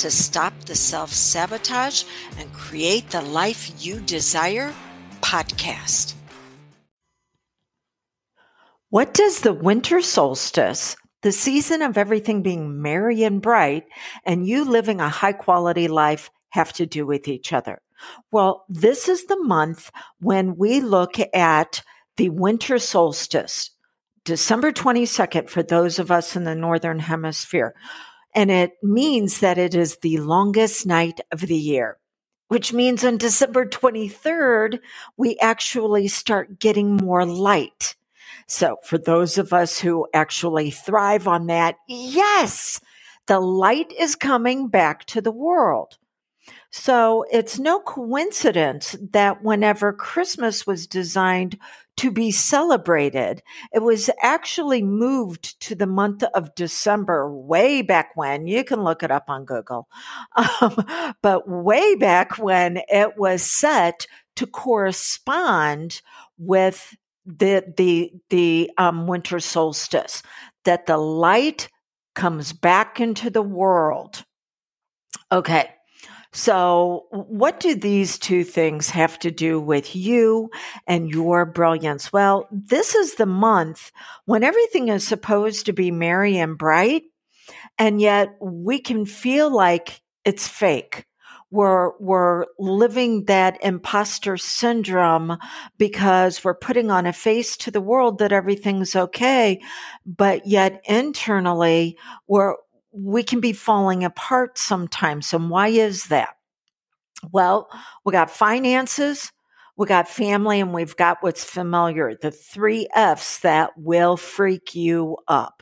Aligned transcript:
to 0.00 0.10
Stop 0.10 0.58
the 0.64 0.74
Self 0.74 1.12
Sabotage 1.12 2.04
and 2.38 2.50
Create 2.54 3.10
the 3.10 3.20
Life 3.20 3.84
You 3.84 4.00
Desire 4.00 4.72
podcast. 5.20 6.14
What 8.88 9.12
does 9.12 9.40
the 9.40 9.52
winter 9.52 10.00
solstice, 10.00 10.96
the 11.20 11.32
season 11.32 11.82
of 11.82 11.98
everything 11.98 12.40
being 12.40 12.80
merry 12.80 13.24
and 13.24 13.42
bright, 13.42 13.84
and 14.24 14.46
you 14.46 14.64
living 14.64 15.02
a 15.02 15.10
high 15.10 15.34
quality 15.34 15.86
life 15.86 16.30
have 16.48 16.72
to 16.74 16.86
do 16.86 17.04
with 17.04 17.28
each 17.28 17.52
other? 17.52 17.82
Well, 18.32 18.64
this 18.70 19.06
is 19.06 19.26
the 19.26 19.42
month 19.44 19.90
when 20.18 20.56
we 20.56 20.80
look 20.80 21.16
at 21.34 21.82
the 22.16 22.30
winter 22.30 22.78
solstice, 22.78 23.68
December 24.24 24.72
22nd, 24.72 25.50
for 25.50 25.62
those 25.62 25.98
of 25.98 26.10
us 26.10 26.36
in 26.36 26.44
the 26.44 26.54
Northern 26.54 27.00
Hemisphere. 27.00 27.74
And 28.34 28.50
it 28.50 28.72
means 28.82 29.40
that 29.40 29.58
it 29.58 29.74
is 29.74 29.98
the 29.98 30.18
longest 30.18 30.86
night 30.86 31.20
of 31.32 31.40
the 31.40 31.56
year, 31.56 31.98
which 32.48 32.72
means 32.72 33.04
on 33.04 33.16
December 33.16 33.66
23rd, 33.66 34.78
we 35.16 35.36
actually 35.38 36.08
start 36.08 36.58
getting 36.60 36.96
more 36.96 37.26
light. 37.26 37.96
So 38.46 38.78
for 38.84 38.98
those 38.98 39.38
of 39.38 39.52
us 39.52 39.78
who 39.78 40.06
actually 40.14 40.70
thrive 40.70 41.28
on 41.28 41.46
that, 41.46 41.76
yes, 41.88 42.80
the 43.26 43.40
light 43.40 43.92
is 43.92 44.16
coming 44.16 44.68
back 44.68 45.04
to 45.06 45.20
the 45.20 45.30
world. 45.30 45.98
So 46.70 47.24
it's 47.32 47.58
no 47.58 47.80
coincidence 47.80 48.96
that 49.12 49.42
whenever 49.42 49.92
Christmas 49.92 50.66
was 50.66 50.86
designed 50.86 51.58
to 52.00 52.10
be 52.10 52.30
celebrated, 52.30 53.42
it 53.74 53.80
was 53.80 54.08
actually 54.22 54.82
moved 54.82 55.60
to 55.60 55.74
the 55.74 55.86
month 55.86 56.22
of 56.34 56.54
December 56.54 57.30
way 57.30 57.82
back 57.82 58.12
when. 58.14 58.46
You 58.46 58.64
can 58.64 58.82
look 58.82 59.02
it 59.02 59.10
up 59.10 59.24
on 59.28 59.44
Google. 59.44 59.86
Um, 60.62 61.12
but 61.22 61.48
way 61.48 61.94
back 61.96 62.38
when 62.38 62.80
it 62.88 63.18
was 63.18 63.42
set 63.42 64.06
to 64.36 64.46
correspond 64.46 66.00
with 66.38 66.96
the, 67.26 67.64
the, 67.76 68.12
the 68.30 68.70
um, 68.78 69.06
winter 69.06 69.40
solstice, 69.40 70.22
that 70.64 70.86
the 70.86 70.96
light 70.96 71.68
comes 72.14 72.52
back 72.52 73.00
into 73.00 73.28
the 73.28 73.42
world. 73.42 74.24
Okay. 75.30 75.70
So, 76.32 77.06
what 77.10 77.58
do 77.58 77.74
these 77.74 78.16
two 78.16 78.44
things 78.44 78.88
have 78.90 79.18
to 79.20 79.32
do 79.32 79.60
with 79.60 79.96
you 79.96 80.50
and 80.86 81.10
your 81.10 81.44
brilliance? 81.44 82.12
Well, 82.12 82.46
this 82.52 82.94
is 82.94 83.16
the 83.16 83.26
month 83.26 83.90
when 84.26 84.44
everything 84.44 84.88
is 84.88 85.06
supposed 85.06 85.66
to 85.66 85.72
be 85.72 85.90
merry 85.90 86.38
and 86.38 86.56
bright, 86.56 87.02
and 87.78 88.00
yet 88.00 88.36
we 88.40 88.80
can 88.80 89.06
feel 89.06 89.52
like 89.52 90.02
it's 90.24 90.46
fake. 90.46 91.04
We're, 91.50 91.98
we're 91.98 92.46
living 92.60 93.24
that 93.24 93.58
imposter 93.64 94.36
syndrome 94.36 95.36
because 95.78 96.44
we're 96.44 96.54
putting 96.54 96.92
on 96.92 97.06
a 97.06 97.12
face 97.12 97.56
to 97.56 97.72
the 97.72 97.80
world 97.80 98.18
that 98.18 98.30
everything's 98.30 98.94
okay. 98.94 99.60
But 100.06 100.46
yet 100.46 100.80
internally, 100.84 101.98
we're, 102.28 102.54
we 102.92 103.22
can 103.22 103.40
be 103.40 103.52
falling 103.52 104.04
apart 104.04 104.58
sometimes. 104.58 105.32
And 105.32 105.50
why 105.50 105.68
is 105.68 106.04
that? 106.06 106.34
Well, 107.32 107.68
we 108.04 108.12
got 108.12 108.30
finances, 108.30 109.32
we 109.76 109.86
got 109.86 110.08
family, 110.08 110.60
and 110.60 110.72
we've 110.72 110.96
got 110.96 111.18
what's 111.20 111.44
familiar, 111.44 112.14
the 112.20 112.30
three 112.30 112.88
F's 112.94 113.40
that 113.40 113.70
will 113.76 114.16
freak 114.16 114.74
you 114.74 115.16
up. 115.28 115.59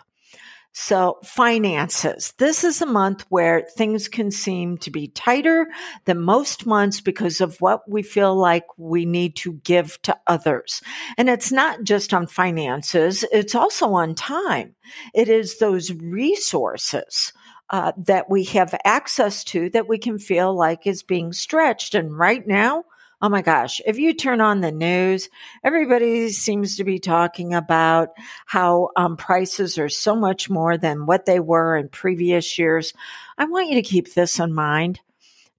So, 0.80 1.18
finances. 1.24 2.34
This 2.38 2.62
is 2.62 2.80
a 2.80 2.86
month 2.86 3.26
where 3.30 3.62
things 3.62 4.06
can 4.06 4.30
seem 4.30 4.78
to 4.78 4.92
be 4.92 5.08
tighter 5.08 5.66
than 6.04 6.20
most 6.20 6.66
months 6.66 7.00
because 7.00 7.40
of 7.40 7.60
what 7.60 7.90
we 7.90 8.04
feel 8.04 8.36
like 8.36 8.62
we 8.76 9.04
need 9.04 9.34
to 9.38 9.54
give 9.54 10.00
to 10.02 10.16
others. 10.28 10.80
And 11.18 11.28
it's 11.28 11.50
not 11.50 11.82
just 11.82 12.14
on 12.14 12.28
finances, 12.28 13.24
it's 13.32 13.56
also 13.56 13.92
on 13.94 14.14
time. 14.14 14.76
It 15.14 15.28
is 15.28 15.58
those 15.58 15.92
resources 15.92 17.32
uh, 17.70 17.90
that 17.96 18.30
we 18.30 18.44
have 18.44 18.72
access 18.84 19.42
to 19.44 19.70
that 19.70 19.88
we 19.88 19.98
can 19.98 20.20
feel 20.20 20.54
like 20.54 20.86
is 20.86 21.02
being 21.02 21.32
stretched. 21.32 21.96
And 21.96 22.16
right 22.16 22.46
now, 22.46 22.84
oh 23.20 23.28
my 23.28 23.42
gosh, 23.42 23.80
if 23.84 23.98
you 23.98 24.14
turn 24.14 24.40
on 24.40 24.60
the 24.60 24.70
news, 24.70 25.28
everybody 25.64 26.30
seems 26.30 26.76
to 26.76 26.84
be 26.84 26.98
talking 26.98 27.54
about 27.54 28.10
how 28.46 28.90
um, 28.96 29.16
prices 29.16 29.78
are 29.78 29.88
so 29.88 30.14
much 30.14 30.48
more 30.48 30.78
than 30.78 31.06
what 31.06 31.26
they 31.26 31.40
were 31.40 31.76
in 31.76 31.88
previous 31.88 32.58
years. 32.58 32.92
I 33.36 33.46
want 33.46 33.68
you 33.68 33.74
to 33.74 33.82
keep 33.82 34.14
this 34.14 34.38
in 34.38 34.52
mind. 34.52 35.00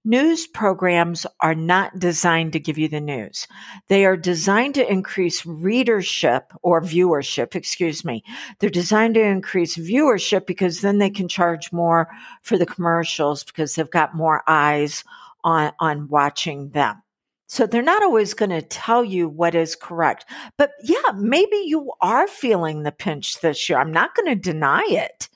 News 0.02 0.46
programs 0.46 1.26
are 1.40 1.54
not 1.54 1.98
designed 1.98 2.54
to 2.54 2.58
give 2.58 2.78
you 2.78 2.88
the 2.88 3.02
news. 3.02 3.46
They 3.88 4.06
are 4.06 4.16
designed 4.16 4.76
to 4.76 4.90
increase 4.90 5.44
readership 5.44 6.54
or 6.62 6.80
viewership, 6.80 7.54
excuse 7.54 8.02
me. 8.02 8.24
They're 8.58 8.70
designed 8.70 9.16
to 9.16 9.22
increase 9.22 9.76
viewership 9.76 10.46
because 10.46 10.80
then 10.80 10.96
they 10.96 11.10
can 11.10 11.28
charge 11.28 11.70
more 11.70 12.08
for 12.40 12.56
the 12.56 12.64
commercials 12.64 13.44
because 13.44 13.74
they've 13.74 13.90
got 13.90 14.16
more 14.16 14.42
eyes 14.46 15.04
on, 15.44 15.72
on 15.78 16.08
watching 16.08 16.70
them. 16.70 17.02
So 17.50 17.66
they're 17.66 17.82
not 17.82 18.04
always 18.04 18.32
going 18.32 18.50
to 18.50 18.62
tell 18.62 19.02
you 19.02 19.28
what 19.28 19.56
is 19.56 19.74
correct. 19.74 20.24
But 20.56 20.70
yeah, 20.84 21.10
maybe 21.16 21.56
you 21.66 21.90
are 22.00 22.28
feeling 22.28 22.84
the 22.84 22.92
pinch 22.92 23.40
this 23.40 23.68
year. 23.68 23.76
I'm 23.76 23.90
not 23.90 24.14
going 24.14 24.28
to 24.28 24.36
deny 24.36 24.84
it. 24.88 25.28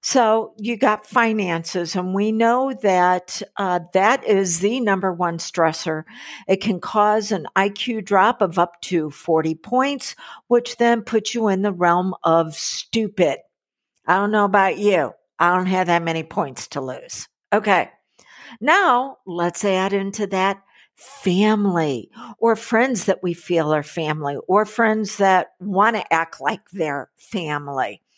So 0.00 0.52
you 0.56 0.76
got 0.76 1.06
finances, 1.06 1.94
and 1.94 2.12
we 2.12 2.32
know 2.32 2.72
that 2.82 3.40
uh, 3.56 3.78
that 3.92 4.24
is 4.24 4.58
the 4.58 4.80
number 4.80 5.12
one 5.12 5.38
stressor. 5.38 6.02
It 6.48 6.56
can 6.56 6.80
cause 6.80 7.30
an 7.30 7.46
IQ 7.54 8.04
drop 8.04 8.42
of 8.42 8.58
up 8.58 8.80
to 8.82 9.08
40 9.08 9.54
points, 9.54 10.16
which 10.48 10.76
then 10.78 11.02
puts 11.02 11.36
you 11.36 11.46
in 11.46 11.62
the 11.62 11.72
realm 11.72 12.16
of 12.24 12.56
stupid. 12.56 13.38
I 14.08 14.16
don't 14.16 14.32
know 14.32 14.44
about 14.44 14.78
you. 14.78 15.12
I 15.38 15.54
don't 15.54 15.66
have 15.66 15.86
that 15.86 16.02
many 16.02 16.24
points 16.24 16.66
to 16.68 16.80
lose. 16.80 17.28
Okay. 17.52 17.90
Now 18.60 19.18
let's 19.24 19.64
add 19.64 19.92
into 19.92 20.26
that 20.28 20.62
family 20.98 22.10
or 22.38 22.56
friends 22.56 23.04
that 23.04 23.22
we 23.22 23.32
feel 23.32 23.72
are 23.72 23.82
family 23.84 24.36
or 24.48 24.64
friends 24.64 25.16
that 25.18 25.52
want 25.60 25.96
to 25.96 26.12
act 26.12 26.40
like 26.40 26.68
they're 26.72 27.08
family. 27.16 28.02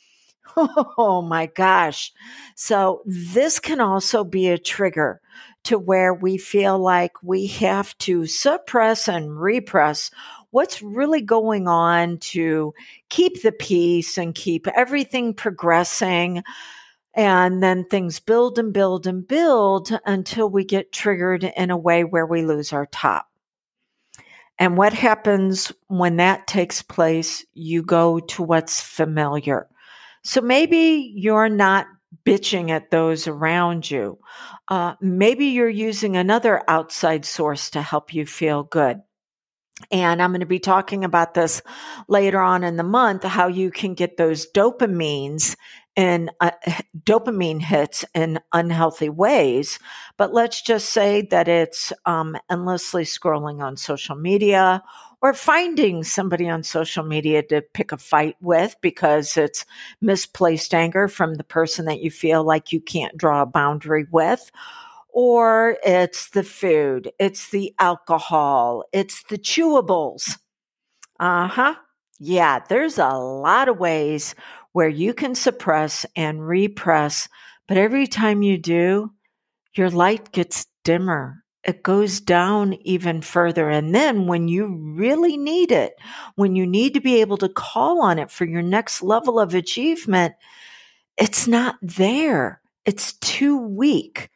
Oh 0.98 1.22
my 1.22 1.46
gosh. 1.46 2.12
So 2.56 3.02
this 3.06 3.60
can 3.60 3.80
also 3.80 4.24
be 4.24 4.48
a 4.48 4.58
trigger 4.58 5.20
to 5.64 5.78
where 5.78 6.12
we 6.12 6.38
feel 6.38 6.76
like 6.76 7.12
we 7.22 7.46
have 7.46 7.96
to 7.98 8.26
suppress 8.26 9.08
and 9.08 9.40
repress 9.40 10.10
what's 10.50 10.82
really 10.82 11.20
going 11.20 11.68
on 11.68 12.18
to 12.18 12.74
keep 13.08 13.42
the 13.42 13.52
peace 13.52 14.18
and 14.18 14.34
keep 14.34 14.66
everything 14.66 15.34
progressing. 15.34 16.42
And 17.20 17.62
then 17.62 17.84
things 17.84 18.18
build 18.18 18.58
and 18.58 18.72
build 18.72 19.06
and 19.06 19.28
build 19.28 19.90
until 20.06 20.48
we 20.48 20.64
get 20.64 20.90
triggered 20.90 21.44
in 21.44 21.70
a 21.70 21.76
way 21.76 22.02
where 22.02 22.24
we 22.24 22.46
lose 22.46 22.72
our 22.72 22.86
top. 22.86 23.28
And 24.58 24.74
what 24.74 24.94
happens 24.94 25.70
when 25.86 26.16
that 26.16 26.46
takes 26.46 26.80
place? 26.80 27.44
You 27.52 27.82
go 27.82 28.20
to 28.20 28.42
what's 28.42 28.80
familiar. 28.80 29.68
So 30.24 30.40
maybe 30.40 31.12
you're 31.14 31.50
not 31.50 31.88
bitching 32.24 32.70
at 32.70 32.90
those 32.90 33.26
around 33.26 33.90
you. 33.90 34.18
Uh, 34.68 34.94
maybe 35.02 35.48
you're 35.48 35.68
using 35.68 36.16
another 36.16 36.62
outside 36.68 37.26
source 37.26 37.68
to 37.72 37.82
help 37.82 38.14
you 38.14 38.24
feel 38.24 38.62
good. 38.62 39.02
And 39.90 40.22
I'm 40.22 40.30
going 40.30 40.40
to 40.40 40.46
be 40.46 40.58
talking 40.58 41.04
about 41.04 41.34
this 41.34 41.60
later 42.08 42.40
on 42.40 42.64
in 42.64 42.76
the 42.76 42.82
month, 42.82 43.24
how 43.24 43.48
you 43.48 43.70
can 43.70 43.92
get 43.92 44.16
those 44.16 44.50
dopamines 44.50 45.56
and 46.00 46.30
uh, 46.40 46.50
dopamine 47.04 47.60
hits 47.60 48.06
in 48.14 48.40
unhealthy 48.54 49.10
ways. 49.10 49.78
But 50.16 50.32
let's 50.32 50.62
just 50.62 50.90
say 50.90 51.22
that 51.30 51.46
it's 51.46 51.92
um, 52.06 52.38
endlessly 52.50 53.04
scrolling 53.04 53.62
on 53.62 53.76
social 53.76 54.16
media 54.16 54.82
or 55.20 55.34
finding 55.34 56.02
somebody 56.02 56.48
on 56.48 56.62
social 56.62 57.04
media 57.04 57.42
to 57.42 57.60
pick 57.60 57.92
a 57.92 57.98
fight 57.98 58.36
with 58.40 58.74
because 58.80 59.36
it's 59.36 59.66
misplaced 60.00 60.72
anger 60.72 61.06
from 61.06 61.34
the 61.34 61.44
person 61.44 61.84
that 61.84 62.00
you 62.00 62.10
feel 62.10 62.42
like 62.44 62.72
you 62.72 62.80
can't 62.80 63.18
draw 63.18 63.42
a 63.42 63.46
boundary 63.46 64.06
with 64.10 64.50
or 65.12 65.76
it's 65.84 66.30
the 66.30 66.44
food, 66.44 67.12
it's 67.18 67.50
the 67.50 67.74
alcohol, 67.78 68.84
it's 68.92 69.22
the 69.24 69.36
chewables. 69.36 70.38
Uh 71.18 71.48
huh. 71.48 71.74
Yeah, 72.18 72.60
there's 72.68 72.98
a 72.98 73.08
lot 73.14 73.68
of 73.68 73.78
ways 73.78 74.34
where 74.72 74.88
you 74.88 75.14
can 75.14 75.34
suppress 75.34 76.06
and 76.16 76.46
repress, 76.46 77.28
but 77.66 77.76
every 77.76 78.06
time 78.06 78.42
you 78.42 78.58
do, 78.58 79.12
your 79.74 79.90
light 79.90 80.32
gets 80.32 80.66
dimmer. 80.84 81.44
It 81.62 81.82
goes 81.82 82.20
down 82.20 82.74
even 82.82 83.20
further. 83.20 83.68
And 83.68 83.94
then 83.94 84.26
when 84.26 84.48
you 84.48 84.94
really 84.96 85.36
need 85.36 85.72
it, 85.72 85.92
when 86.34 86.56
you 86.56 86.66
need 86.66 86.94
to 86.94 87.00
be 87.00 87.20
able 87.20 87.36
to 87.38 87.48
call 87.48 88.02
on 88.02 88.18
it 88.18 88.30
for 88.30 88.46
your 88.46 88.62
next 88.62 89.02
level 89.02 89.38
of 89.38 89.54
achievement, 89.54 90.34
it's 91.18 91.46
not 91.46 91.76
there. 91.82 92.62
It's 92.86 93.12
too 93.14 93.58
weak. 93.58 94.30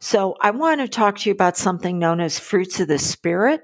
So 0.00 0.36
I 0.40 0.52
want 0.52 0.80
to 0.80 0.86
talk 0.86 1.18
to 1.18 1.30
you 1.30 1.34
about 1.34 1.56
something 1.56 1.98
known 1.98 2.20
as 2.20 2.38
fruits 2.38 2.78
of 2.78 2.88
the 2.88 2.98
spirit, 2.98 3.62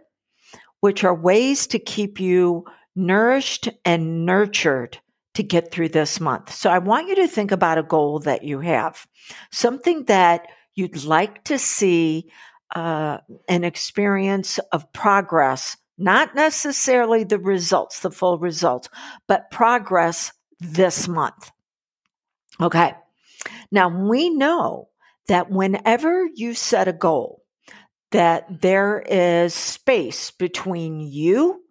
which 0.81 1.05
are 1.05 1.14
ways 1.14 1.69
to 1.69 1.79
keep 1.79 2.19
you 2.19 2.64
nourished 2.97 3.69
and 3.85 4.26
nurtured 4.26 4.99
to 5.35 5.43
get 5.43 5.71
through 5.71 5.91
this 5.91 6.21
month. 6.21 6.53
So 6.53 6.71
I 6.71 6.79
want 6.79 7.09
you 7.09 7.17
to 7.17 7.29
think 7.29 7.53
about 7.53 7.79
a 7.79 7.82
goal 7.82 8.19
that 8.21 8.43
you 8.43 8.61
have, 8.61 9.06
something 9.53 10.05
that 10.05 10.47
you'd 10.75 11.05
like 11.05 11.44
to 11.44 11.59
see 11.59 12.31
uh, 12.75 13.19
an 13.49 13.65
experience 13.65 14.59
of 14.73 14.93
progress, 14.93 15.77
not 15.99 16.35
necessarily 16.35 17.25
the 17.25 17.38
results, 17.38 18.00
the 18.00 18.11
full 18.11 18.38
results, 18.38 18.88
but 19.29 19.50
progress 19.50 20.32
this 20.59 21.09
month. 21.09 21.50
Okay. 22.61 22.94
Now 23.71 23.88
we 23.88 24.31
know 24.31 24.88
that 25.29 25.50
whenever 25.50 26.26
you 26.35 26.55
set 26.55 26.88
a 26.88 26.93
goal, 26.93 27.43
that 28.11 28.61
there 28.61 29.00
is 29.00 29.55
space 29.55 30.33
between 30.33 31.00
you 31.00 31.62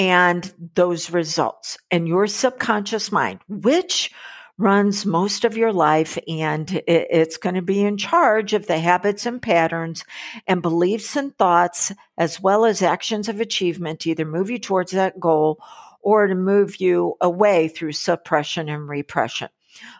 and 0.00 0.50
those 0.74 1.10
results 1.10 1.76
and 1.90 2.08
your 2.08 2.26
subconscious 2.26 3.12
mind, 3.12 3.38
which 3.48 4.10
runs 4.56 5.04
most 5.04 5.44
of 5.44 5.58
your 5.58 5.74
life 5.74 6.18
and 6.26 6.82
it's 6.86 7.36
going 7.36 7.54
to 7.54 7.62
be 7.62 7.84
in 7.84 7.98
charge 7.98 8.54
of 8.54 8.66
the 8.66 8.78
habits 8.78 9.26
and 9.26 9.42
patterns 9.42 10.04
and 10.46 10.62
beliefs 10.62 11.16
and 11.16 11.36
thoughts 11.36 11.92
as 12.16 12.40
well 12.40 12.64
as 12.64 12.80
actions 12.82 13.28
of 13.28 13.40
achievement 13.40 14.00
to 14.00 14.10
either 14.10 14.24
move 14.24 14.50
you 14.50 14.58
towards 14.58 14.92
that 14.92 15.20
goal 15.20 15.62
or 16.00 16.26
to 16.26 16.34
move 16.34 16.80
you 16.80 17.14
away 17.20 17.68
through 17.68 17.92
suppression 17.92 18.70
and 18.70 18.88
repression. 18.88 19.48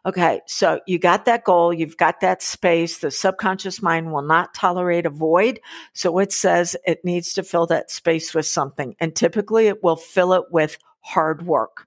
Okay, 0.04 0.40
so 0.46 0.80
you 0.86 0.98
got 0.98 1.24
that 1.26 1.44
goal, 1.44 1.72
you've 1.72 1.96
got 1.96 2.20
that 2.20 2.42
space. 2.42 2.98
The 2.98 3.10
subconscious 3.10 3.82
mind 3.82 4.12
will 4.12 4.22
not 4.22 4.54
tolerate 4.54 5.06
a 5.06 5.10
void. 5.10 5.60
So 5.92 6.18
it 6.18 6.32
says 6.32 6.76
it 6.86 7.04
needs 7.04 7.34
to 7.34 7.42
fill 7.42 7.66
that 7.66 7.90
space 7.90 8.34
with 8.34 8.46
something. 8.46 8.96
And 9.00 9.14
typically 9.14 9.68
it 9.68 9.82
will 9.82 9.96
fill 9.96 10.32
it 10.32 10.44
with 10.50 10.78
hard 11.00 11.46
work. 11.46 11.86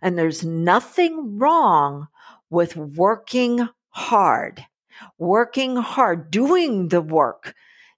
And 0.00 0.18
there's 0.18 0.44
nothing 0.44 1.38
wrong 1.38 2.08
with 2.50 2.76
working 2.76 3.68
hard, 3.90 4.64
working 5.18 5.76
hard, 5.76 6.30
doing 6.30 6.88
the 6.88 7.02
work 7.02 7.54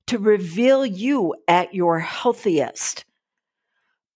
to 0.06 0.18
reveal 0.18 0.84
you 0.84 1.34
at 1.46 1.74
your 1.74 2.00
healthiest. 2.00 3.04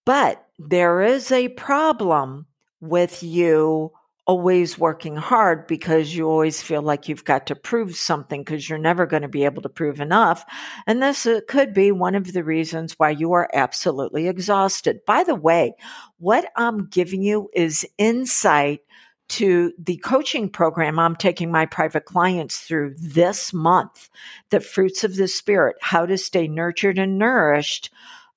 But 0.04 0.44
there 0.58 1.02
is 1.02 1.30
a 1.30 1.48
problem 1.50 2.46
with 2.80 3.22
you 3.22 3.92
always 4.26 4.79
working 4.79 5.17
hard 5.17 5.67
because 5.67 6.15
you 6.15 6.26
always 6.29 6.62
feel 6.62 6.81
like 6.81 7.09
you've 7.09 7.25
got 7.25 7.47
to 7.47 7.55
prove 7.55 7.94
something 7.94 8.43
because 8.43 8.69
you're 8.69 8.79
never 8.79 9.06
going 9.06 9.23
to 9.23 9.29
be 9.29 9.44
able 9.44 9.62
to 9.62 9.69
prove 9.69 10.00
enough. 10.00 10.44
And 10.87 11.03
this 11.03 11.26
uh, 11.26 11.41
could 11.47 11.75
be 11.75 11.93
one 11.93 12.15
of 12.15 12.32
the 12.32 12.44
reasons 12.44 12.94
why 12.99 13.11
you 13.11 13.32
are 13.32 13.50
absolutely 13.53 14.26
exhausted. 14.29 15.00
By 15.06 15.25
the 15.25 15.35
way, 15.35 15.75
what 16.19 16.50
I'm 16.56 16.87
giving 16.87 17.23
you 17.23 17.50
is 17.55 17.87
insight 17.99 18.81
to 19.26 19.73
the 19.79 19.97
coaching 19.99 20.49
program 20.49 20.99
I'm 20.99 21.17
taking 21.17 21.50
my 21.50 21.67
private 21.67 22.05
clients 22.05 22.61
through 22.61 22.94
this 22.99 23.53
month, 23.53 24.09
the 24.50 24.61
fruits 24.61 25.05
of 25.05 25.17
the 25.17 25.29
spirit, 25.29 25.76
how 25.81 26.06
to 26.06 26.19
stay 26.19 26.47
nurtured 26.47 26.99
and 26.99 27.19
nourished 27.19 27.91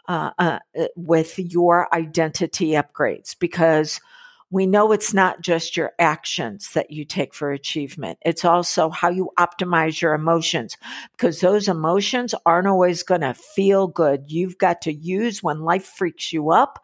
uh, 0.07 0.31
uh, 0.38 0.60
with 0.95 1.38
your 1.38 1.94
identity 1.94 2.72
upgrades 2.72 3.38
because 3.38 4.00
we 4.49 4.65
know 4.65 4.91
it's 4.91 5.13
not 5.13 5.41
just 5.41 5.75
your 5.75 5.91
actions 5.99 6.71
that 6.73 6.89
you 6.89 7.03
take 7.03 7.33
for 7.33 7.51
achievement. 7.51 8.17
It's 8.21 8.45
also 8.45 8.89
how 8.89 9.09
you 9.09 9.29
optimize 9.38 10.01
your 10.01 10.13
emotions 10.13 10.77
because 11.11 11.41
those 11.41 11.67
emotions 11.67 12.33
aren't 12.45 12.67
always 12.67 13.03
going 13.03 13.21
to 13.21 13.33
feel 13.33 13.88
good. 13.88 14.31
You've 14.31 14.57
got 14.57 14.81
to 14.83 14.94
use 14.94 15.44
when 15.44 15.61
life 15.61 15.85
freaks 15.85 16.31
you 16.31 16.51
up 16.51 16.79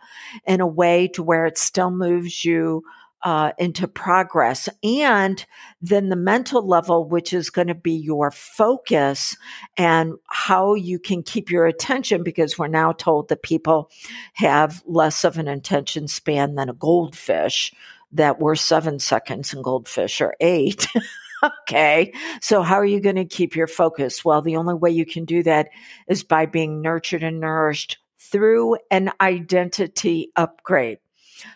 in 0.45 0.59
a 0.59 0.67
way 0.67 1.07
to 1.09 1.23
where 1.23 1.45
it 1.45 1.57
still 1.57 1.91
moves 1.91 2.43
you 2.43 2.83
uh, 3.23 3.53
into 3.57 3.87
progress. 3.87 4.67
And 4.83 5.43
then 5.81 6.09
the 6.09 6.15
mental 6.15 6.67
level, 6.67 7.07
which 7.07 7.33
is 7.33 7.49
going 7.49 7.67
to 7.67 7.75
be 7.75 7.93
your 7.93 8.31
focus 8.31 9.37
and 9.77 10.13
how 10.27 10.73
you 10.73 10.99
can 10.99 11.23
keep 11.23 11.49
your 11.49 11.65
attention, 11.65 12.23
because 12.23 12.57
we're 12.57 12.67
now 12.67 12.91
told 12.91 13.29
that 13.29 13.41
people 13.41 13.89
have 14.33 14.83
less 14.85 15.23
of 15.23 15.37
an 15.37 15.47
attention 15.47 16.07
span 16.07 16.55
than 16.55 16.69
a 16.69 16.73
goldfish, 16.73 17.73
that 18.11 18.39
we're 18.39 18.55
seven 18.55 18.99
seconds 18.99 19.53
and 19.53 19.63
goldfish 19.63 20.19
are 20.21 20.35
eight. 20.41 20.87
okay. 21.61 22.13
So 22.41 22.61
how 22.61 22.75
are 22.75 22.85
you 22.85 22.99
going 22.99 23.15
to 23.15 23.25
keep 23.25 23.55
your 23.55 23.67
focus? 23.67 24.23
Well, 24.23 24.41
the 24.41 24.57
only 24.57 24.75
way 24.75 24.91
you 24.91 25.05
can 25.05 25.25
do 25.25 25.43
that 25.43 25.69
is 26.07 26.23
by 26.23 26.45
being 26.45 26.81
nurtured 26.81 27.23
and 27.23 27.39
nourished 27.39 27.97
through 28.19 28.77
an 28.91 29.11
identity 29.21 30.31
upgrade. 30.35 30.97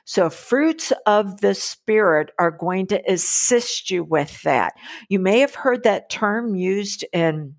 So 0.06 0.30
fruits 0.30 0.94
of 1.06 1.42
the 1.42 1.54
spirit 1.54 2.32
are 2.40 2.52
going 2.52 2.88
to 2.88 3.12
assist 3.12 3.90
you 3.92 4.04
with 4.04 4.42
that. 4.44 4.74
You 5.10 5.20
may 5.20 5.40
have 5.40 5.56
heard 5.56 5.84
that 5.84 6.10
term 6.10 6.56
used 6.56 7.06
in 7.14 7.56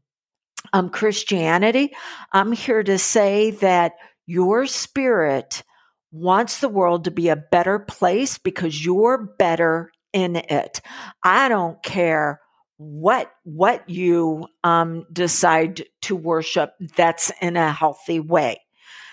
um, 0.73 0.91
Christianity. 0.91 1.95
I'm 2.33 2.53
here 2.53 2.83
to 2.83 2.99
say 2.99 3.53
that 3.53 3.93
your 4.27 4.67
spirit 4.67 5.63
wants 6.11 6.61
the 6.61 6.69
world 6.69 7.05
to 7.05 7.11
be 7.11 7.29
a 7.29 7.37
better 7.37 7.79
place 7.79 8.39
because 8.39 8.85
you're 8.85 9.35
better 9.39 9.91
in 10.13 10.37
it. 10.37 10.81
I 11.23 11.49
don't 11.49 11.83
care 11.83 12.41
what 12.79 13.31
what 13.43 13.89
you 13.91 14.47
um, 14.63 15.05
decide 15.13 15.85
to 16.03 16.15
worship 16.15 16.75
that's 16.97 17.33
in 17.41 17.57
a 17.57 17.73
healthy 17.73 18.21
way 18.21 18.61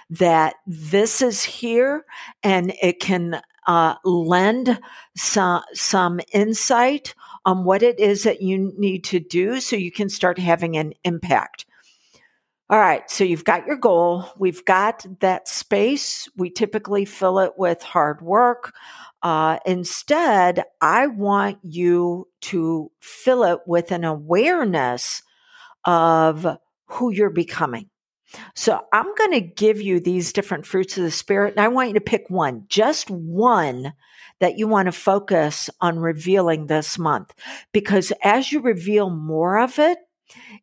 that 0.10 0.56
this 0.68 1.22
is 1.22 1.44
here 1.44 2.06
and 2.44 2.74
it 2.82 3.00
can 3.00 3.42
uh, 3.68 3.96
lend 4.04 4.80
some, 5.16 5.64
some 5.74 6.20
insight 6.34 7.16
on 7.46 7.64
what 7.64 7.84
it 7.84 8.00
is 8.00 8.24
that 8.24 8.42
you 8.42 8.74
need 8.78 9.04
to 9.06 9.20
do 9.20 9.60
so 9.60 9.76
you 9.76 9.92
can 9.92 10.10
start 10.10 10.38
having 10.38 10.78
an 10.78 10.94
impact. 11.04 11.66
All 12.68 12.80
right, 12.80 13.10
so 13.12 13.24
you've 13.24 13.44
got 13.44 13.68
your 13.68 13.78
goal. 13.78 14.26
We've 14.40 14.66
got 14.66 15.06
that 15.20 15.48
space. 15.48 16.28
We 16.36 16.50
typically 16.50 17.06
fill 17.06 17.38
it 17.38 17.54
with 17.58 17.84
hard 17.84 18.22
work. 18.22 18.74
Uh, 19.22 19.60
instead, 19.68 20.64
I 20.82 21.06
want 21.06 21.60
you 21.62 22.28
to 22.42 22.92
fill 23.00 23.44
it 23.44 23.60
with 23.68 23.92
an 23.92 24.04
awareness 24.04 25.22
of 25.84 26.58
who 26.88 27.12
you're 27.12 27.30
becoming. 27.30 27.90
So 28.54 28.82
I'm 28.92 29.14
going 29.16 29.32
to 29.32 29.42
give 29.42 29.82
you 29.82 30.00
these 30.00 30.34
different 30.34 30.66
fruits 30.66 30.98
of 30.98 31.04
the 31.04 31.12
spirit 31.12 31.52
and 31.52 31.60
I 31.60 31.68
want 31.68 31.90
you 31.90 31.94
to 31.96 32.02
pick 32.02 32.30
one, 32.30 32.66
just 32.68 33.10
one 33.10 33.94
that 34.40 34.58
you 34.58 34.68
want 34.68 34.88
to 34.88 34.92
focus 34.92 35.70
on 35.82 36.00
revealing 36.00 36.68
this 36.68 36.98
month. 37.00 37.34
Because 37.72 38.12
as 38.24 38.52
you 38.52 38.62
reveal 38.62 39.10
more 39.10 39.60
of 39.60 39.80
it, 39.80 39.98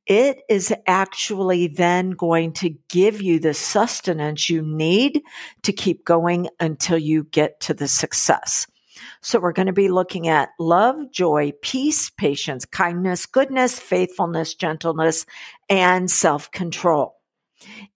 it 0.07 0.41
is 0.49 0.75
actually 0.87 1.69
then 1.69 2.11
going 2.11 2.53
to 2.55 2.75
give 2.89 3.23
you 3.23 3.39
the 3.39 3.55
sustenance 3.55 4.51
you 4.51 4.61
need 4.61 5.23
to 5.63 5.73
keep 5.73 6.05
going 6.05 6.49
until 6.59 6.99
you 6.99 7.25
get 7.25 7.61
to 7.61 7.75
the 7.75 7.89
success. 7.89 8.67
So 9.21 9.39
we're 9.39 9.53
going 9.53 9.67
to 9.67 9.73
be 9.73 9.89
looking 9.89 10.29
at 10.29 10.51
love, 10.59 11.11
joy, 11.13 11.53
peace, 11.63 12.11
patience, 12.11 12.65
kindness, 12.65 13.27
goodness, 13.27 13.79
faithfulness, 13.79 14.55
gentleness, 14.55 15.27
and 15.69 16.11
self 16.11 16.51
control. 16.51 17.22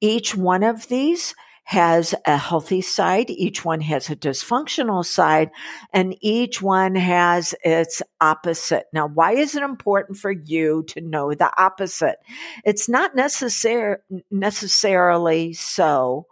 Each 0.01 0.35
one 0.35 0.63
of 0.63 0.89
these 0.89 1.35
has 1.65 2.15
a 2.27 2.37
healthy 2.37 2.81
side, 2.81 3.29
each 3.29 3.65
one 3.65 3.81
has 3.81 4.09
a 4.09 4.15
dysfunctional 4.15 5.05
side, 5.05 5.51
and 5.93 6.17
each 6.21 6.63
one 6.63 6.95
has 6.95 7.57
its 7.65 8.03
opposite. 8.21 8.85
Now, 8.93 9.09
why 9.09 9.33
is 9.33 9.57
it 9.57 9.65
important 9.65 10.17
for 10.17 10.31
you 10.31 10.85
to 10.89 11.01
know 11.01 11.35
the 11.35 11.51
opposite? 11.61 12.19
It's 12.65 12.89
not 12.89 13.17
necessar- 13.17 13.97
necessarily 14.31 15.55
so 15.55 16.29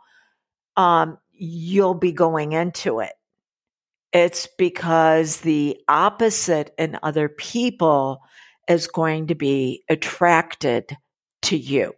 um, 0.77 1.19
you'll 1.33 1.95
be 1.95 2.13
going 2.13 2.53
into 2.53 3.01
it. 3.01 3.13
It's 4.13 4.49
because 4.57 5.39
the 5.39 5.77
opposite 5.89 6.73
in 6.79 6.97
other 7.03 7.29
people 7.29 8.21
is 8.69 8.87
going 8.87 9.27
to 9.27 9.35
be 9.35 9.83
attracted 9.89 10.97
to 11.43 11.57
you. 11.57 11.95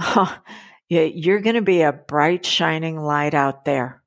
You're 0.88 1.40
going 1.40 1.54
to 1.54 1.62
be 1.62 1.82
a 1.82 1.92
bright, 1.92 2.44
shining 2.44 2.98
light 2.98 3.34
out 3.34 3.64
there. 3.64 4.02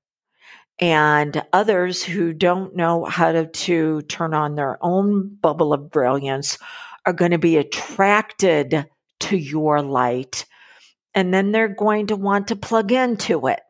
And 0.80 1.44
others 1.54 2.04
who 2.04 2.34
don't 2.34 2.76
know 2.76 3.06
how 3.06 3.32
to, 3.32 3.48
to 3.48 4.02
turn 4.04 4.34
on 4.34 4.56
their 4.56 4.78
own 4.82 5.36
bubble 5.36 5.72
of 5.72 5.92
brilliance 5.92 6.58
are 7.06 7.14
going 7.14 7.32
to 7.32 7.38
be 7.38 7.58
attracted 7.58 8.86
to 9.22 9.38
your 9.38 9.82
light. 9.82 10.46
And 11.14 11.34
then 11.34 11.52
they're 11.52 11.68
going 11.70 12.08
to 12.08 12.16
want 12.16 12.48
to 12.48 12.56
plug 12.56 12.92
into 12.92 13.48
it. 13.48 13.62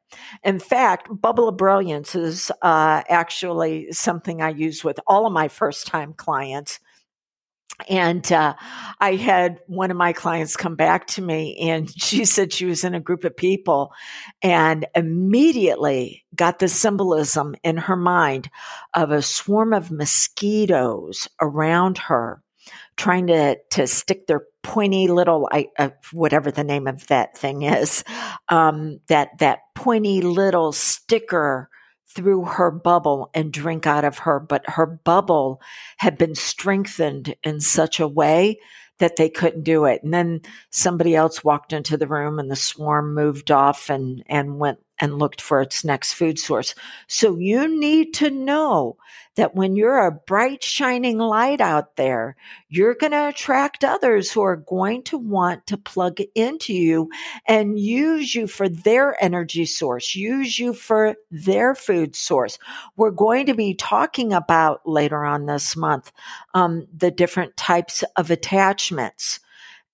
In 0.44 0.60
fact, 0.60 1.10
Bubble 1.10 1.50
of 1.50 1.58
Brilliance 1.58 2.16
is 2.16 2.52
uh, 2.62 3.04
actually 3.10 3.92
something 3.92 4.42
I 4.42 4.50
use 4.50 4.84
with 4.84 5.00
all 5.08 5.26
of 5.26 5.34
my 5.34 5.48
first 5.48 5.88
time 5.88 6.14
clients. 6.14 6.80
And 7.90 8.32
uh, 8.32 8.54
I 9.00 9.16
had 9.16 9.60
one 9.68 9.92
of 9.92 9.98
my 9.98 10.14
clients 10.14 10.56
come 10.56 10.76
back 10.76 11.08
to 11.08 11.22
me, 11.22 11.58
and 11.58 11.90
she 12.02 12.26
said 12.26 12.54
she 12.54 12.66
was 12.66 12.84
in 12.84 12.94
a 12.94 13.00
group 13.00 13.24
of 13.24 13.36
people 13.36 13.92
and 14.42 14.86
immediately 14.96 16.24
got 16.36 16.60
the 16.60 16.68
symbolism 16.68 17.56
in 17.64 17.78
her 17.78 17.96
mind 17.96 18.50
of 18.94 19.12
a 19.12 19.22
swarm 19.22 19.74
of 19.74 19.92
mosquitoes 19.92 21.28
around 21.42 21.98
her 21.98 22.42
trying 22.96 23.28
to 23.28 23.58
to 23.72 23.88
stick 23.88 24.28
their 24.28 24.44
pointy 24.62 25.08
little 25.08 25.50
uh, 25.52 25.90
whatever 26.12 26.52
the 26.52 26.64
name 26.64 26.88
of 26.88 27.06
that 27.08 27.38
thing 27.38 27.64
is 27.64 28.04
um, 28.50 29.00
that 29.08 29.30
that 29.40 29.60
pointy 29.76 30.22
little 30.22 30.72
sticker 30.72 31.70
through 32.16 32.46
her 32.46 32.72
bubble 32.72 33.30
and 33.34 33.52
drink 33.52 33.88
out 33.88 34.06
of 34.06 34.20
her 34.20 34.40
but 34.40 34.68
her 34.70 34.86
bubble 34.86 35.62
had 35.98 36.18
been 36.18 36.36
strengthened 36.36 37.36
in 37.44 37.60
such 37.60 38.00
a 38.00 38.08
way 38.08 38.60
that 39.00 39.16
they 39.16 39.30
couldn't 39.30 39.64
do 39.64 39.86
it. 39.86 40.04
And 40.04 40.14
then 40.14 40.42
somebody 40.70 41.16
else 41.16 41.44
walked 41.44 41.74
into 41.74 41.98
the 41.98 42.08
room 42.08 42.40
and 42.40 42.50
the 42.50 42.56
swarm 42.56 43.14
moved 43.14 43.52
off 43.52 43.90
and 43.90 44.24
and 44.28 44.60
went 44.60 44.80
and 45.04 45.20
looked 45.20 45.42
for 45.42 45.60
its 45.60 45.84
next 45.84 46.14
food 46.14 46.40
source. 46.40 46.76
So 47.08 47.36
you 47.38 47.68
need 47.68 48.14
to 48.16 48.30
know 48.30 48.96
that 49.36 49.54
when 49.54 49.76
you're 49.76 50.06
a 50.06 50.12
bright, 50.12 50.64
shining 50.64 51.18
light 51.18 51.60
out 51.60 51.98
there, 51.98 52.38
you're 52.70 52.96
going 52.96 53.12
to 53.12 53.28
attract 53.28 53.84
others 53.84 54.32
who 54.32 54.42
are 54.44 54.56
going 54.56 55.04
to 55.04 55.18
want 55.18 55.68
to 55.68 55.78
plug 55.78 56.20
into 56.36 56.74
you 56.74 57.10
and 57.46 57.78
use 57.78 58.34
you 58.34 58.48
for 58.48 58.70
their 58.70 59.22
energy 59.22 59.66
source, 59.66 60.16
use 60.16 60.58
you 60.58 60.74
for 60.74 61.16
their 61.30 61.76
food 61.76 62.16
source. 62.16 62.58
We're 62.96 63.12
going 63.12 63.48
to 63.48 63.54
be 63.54 63.74
talking 63.74 64.32
about 64.32 64.88
later 64.88 65.26
on 65.26 65.48
this 65.48 65.76
month 65.76 66.14
um, 66.54 66.88
the 66.96 67.12
different 67.12 67.58
types 67.58 68.06
of 68.16 68.32
attachments. 68.32 69.42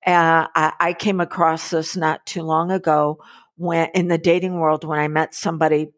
Uh, 0.06 0.46
I, 0.56 0.74
I 0.80 0.94
came 0.94 1.20
across 1.20 1.72
this 1.72 1.96
not 1.96 2.28
too 2.28 2.44
long 2.44 2.70
ago 2.70 3.24
when 3.60 3.90
in 3.94 4.08
the 4.08 4.18
dating 4.18 4.58
world 4.58 4.86
when 4.86 5.00
I 5.00 5.10
met 5.10 5.36
somebody 5.36 5.90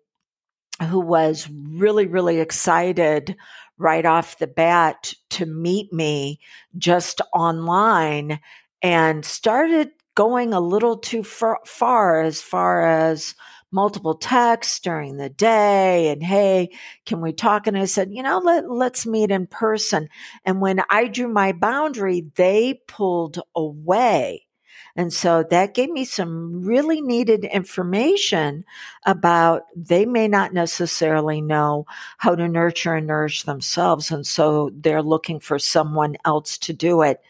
who 0.89 0.99
was 0.99 1.47
really, 1.47 2.07
really 2.07 2.39
excited 2.39 3.35
right 3.77 4.03
off 4.03 4.39
the 4.39 4.47
bat 4.47 5.13
to 5.29 5.45
meet 5.45 5.93
me 5.93 6.39
just 6.75 7.21
online 7.35 8.39
and 8.81 9.23
started 9.23 9.91
going 10.15 10.53
a 10.53 10.59
little 10.59 10.97
too 10.97 11.23
far, 11.23 11.59
far 11.65 12.21
as 12.21 12.41
far 12.41 12.87
as 12.87 13.35
multiple 13.71 14.15
texts 14.15 14.79
during 14.79 15.17
the 15.17 15.29
day 15.29 16.09
and 16.09 16.21
hey 16.21 16.69
can 17.05 17.21
we 17.21 17.31
talk? 17.31 17.67
And 17.67 17.77
i 17.77 17.85
said 17.85 18.09
you 18.11 18.23
know 18.23 18.39
let, 18.39 18.69
let's 18.69 19.05
meet 19.05 19.29
in 19.29 19.45
person. 19.45 20.09
And 20.45 20.59
when 20.61 20.81
i 20.89 21.07
drew 21.07 21.27
my 21.27 21.51
boundary 21.51 22.25
they 22.35 22.81
pulled 22.87 23.39
away 23.55 24.47
and 24.95 25.13
so 25.13 25.43
that 25.49 25.73
gave 25.73 25.89
me 25.89 26.05
some 26.05 26.63
really 26.63 27.01
needed 27.01 27.45
information 27.45 28.65
about 29.05 29.63
they 29.75 30.05
may 30.05 30.27
not 30.27 30.53
necessarily 30.53 31.41
know 31.41 31.85
how 32.17 32.35
to 32.35 32.47
nurture 32.47 32.95
and 32.95 33.07
nourish 33.07 33.43
themselves. 33.43 34.11
And 34.11 34.25
so 34.27 34.71
they're 34.73 35.03
looking 35.03 35.39
for 35.39 35.59
someone 35.59 36.17
else 36.25 36.57
to 36.59 36.73
do 36.73 37.01
it. 37.03 37.21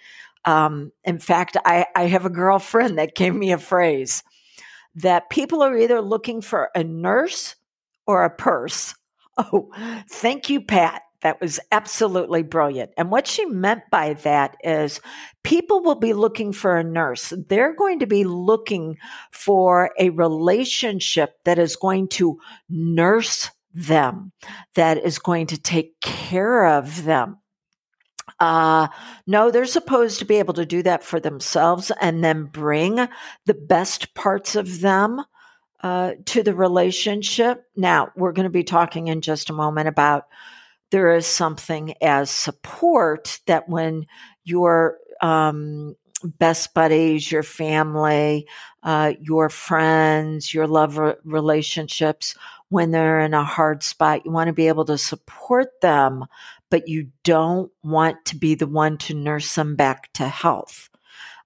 Um, 0.45 0.91
in 1.03 1.19
fact, 1.19 1.55
I, 1.65 1.85
I 1.95 2.07
have 2.07 2.25
a 2.25 2.31
girlfriend 2.31 2.97
that 2.97 3.15
gave 3.15 3.35
me 3.35 3.51
a 3.51 3.57
phrase 3.59 4.23
that 4.95 5.29
people 5.29 5.61
are 5.61 5.77
either 5.77 6.01
looking 6.01 6.41
for 6.41 6.69
a 6.75 6.83
nurse 6.83 7.55
or 8.05 8.23
a 8.23 8.29
purse. 8.29 8.95
Oh, 9.37 9.71
thank 10.09 10.49
you, 10.49 10.59
Pat. 10.61 11.03
That 11.21 11.39
was 11.39 11.59
absolutely 11.71 12.43
brilliant. 12.43 12.91
And 12.97 13.11
what 13.11 13.27
she 13.27 13.45
meant 13.45 13.83
by 13.91 14.13
that 14.13 14.57
is 14.63 14.99
people 15.43 15.83
will 15.83 15.95
be 15.95 16.13
looking 16.13 16.51
for 16.51 16.77
a 16.77 16.83
nurse. 16.83 17.31
They're 17.47 17.75
going 17.75 17.99
to 17.99 18.07
be 18.07 18.23
looking 18.23 18.97
for 19.31 19.91
a 19.99 20.09
relationship 20.09 21.35
that 21.45 21.59
is 21.59 21.75
going 21.75 22.07
to 22.09 22.39
nurse 22.69 23.51
them, 23.73 24.31
that 24.75 24.97
is 24.97 25.19
going 25.19 25.47
to 25.47 25.61
take 25.61 25.99
care 26.01 26.65
of 26.65 27.03
them. 27.03 27.37
Uh, 28.39 28.87
no, 29.27 29.51
they're 29.51 29.65
supposed 29.65 30.19
to 30.19 30.25
be 30.25 30.37
able 30.37 30.55
to 30.55 30.65
do 30.65 30.81
that 30.81 31.03
for 31.03 31.19
themselves 31.19 31.91
and 32.01 32.23
then 32.23 32.45
bring 32.45 32.95
the 33.45 33.53
best 33.53 34.15
parts 34.15 34.55
of 34.55 34.81
them 34.81 35.23
uh, 35.83 36.13
to 36.25 36.41
the 36.41 36.55
relationship. 36.55 37.63
Now, 37.75 38.11
we're 38.15 38.31
going 38.31 38.45
to 38.45 38.49
be 38.49 38.63
talking 38.63 39.07
in 39.07 39.21
just 39.21 39.49
a 39.49 39.53
moment 39.53 39.87
about 39.87 40.25
there 40.91 41.15
is 41.15 41.25
something 41.25 41.95
as 42.01 42.29
support 42.29 43.39
that 43.47 43.67
when 43.67 44.05
your 44.43 44.97
um, 45.21 45.95
best 46.23 46.73
buddies, 46.73 47.31
your 47.31 47.43
family, 47.43 48.47
uh, 48.83 49.13
your 49.19 49.49
friends, 49.49 50.53
your 50.53 50.67
love 50.67 50.97
re- 50.97 51.15
relationships, 51.23 52.35
when 52.69 52.91
they're 52.91 53.19
in 53.21 53.33
a 53.33 53.43
hard 53.43 53.83
spot, 53.83 54.25
you 54.25 54.31
want 54.31 54.47
to 54.47 54.53
be 54.53 54.67
able 54.67 54.85
to 54.85 54.97
support 54.97 55.81
them, 55.81 56.25
but 56.69 56.87
you 56.87 57.09
don't 57.23 57.71
want 57.83 58.23
to 58.25 58.37
be 58.37 58.55
the 58.55 58.67
one 58.67 58.97
to 58.97 59.13
nurse 59.13 59.55
them 59.55 59.75
back 59.75 60.11
to 60.13 60.27
health. 60.27 60.89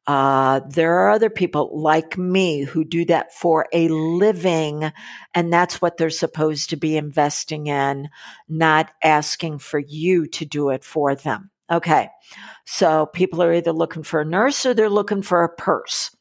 Uh, 0.07 0.61
there 0.69 0.99
are 0.99 1.09
other 1.09 1.29
people 1.29 1.71
like 1.73 2.17
me 2.17 2.61
who 2.61 2.83
do 2.83 3.05
that 3.05 3.33
for 3.33 3.65
a 3.73 3.87
living, 3.87 4.91
and 5.33 5.51
that's 5.51 5.81
what 5.81 5.97
they're 5.97 6.09
supposed 6.09 6.69
to 6.69 6.75
be 6.75 6.95
investing 6.95 7.67
in, 7.67 8.09
not 8.47 8.91
asking 9.03 9.57
for 9.57 9.79
you 9.79 10.27
to 10.27 10.45
do 10.45 10.69
it 10.69 10.83
for 10.83 11.15
them. 11.15 11.49
Okay. 11.71 12.09
So 12.65 13.07
people 13.07 13.41
are 13.41 13.53
either 13.53 13.71
looking 13.71 14.03
for 14.03 14.21
a 14.21 14.25
nurse 14.25 14.65
or 14.65 14.73
they're 14.73 14.89
looking 14.89 15.23
for 15.23 15.43
a 15.43 15.49
purse 15.49 16.14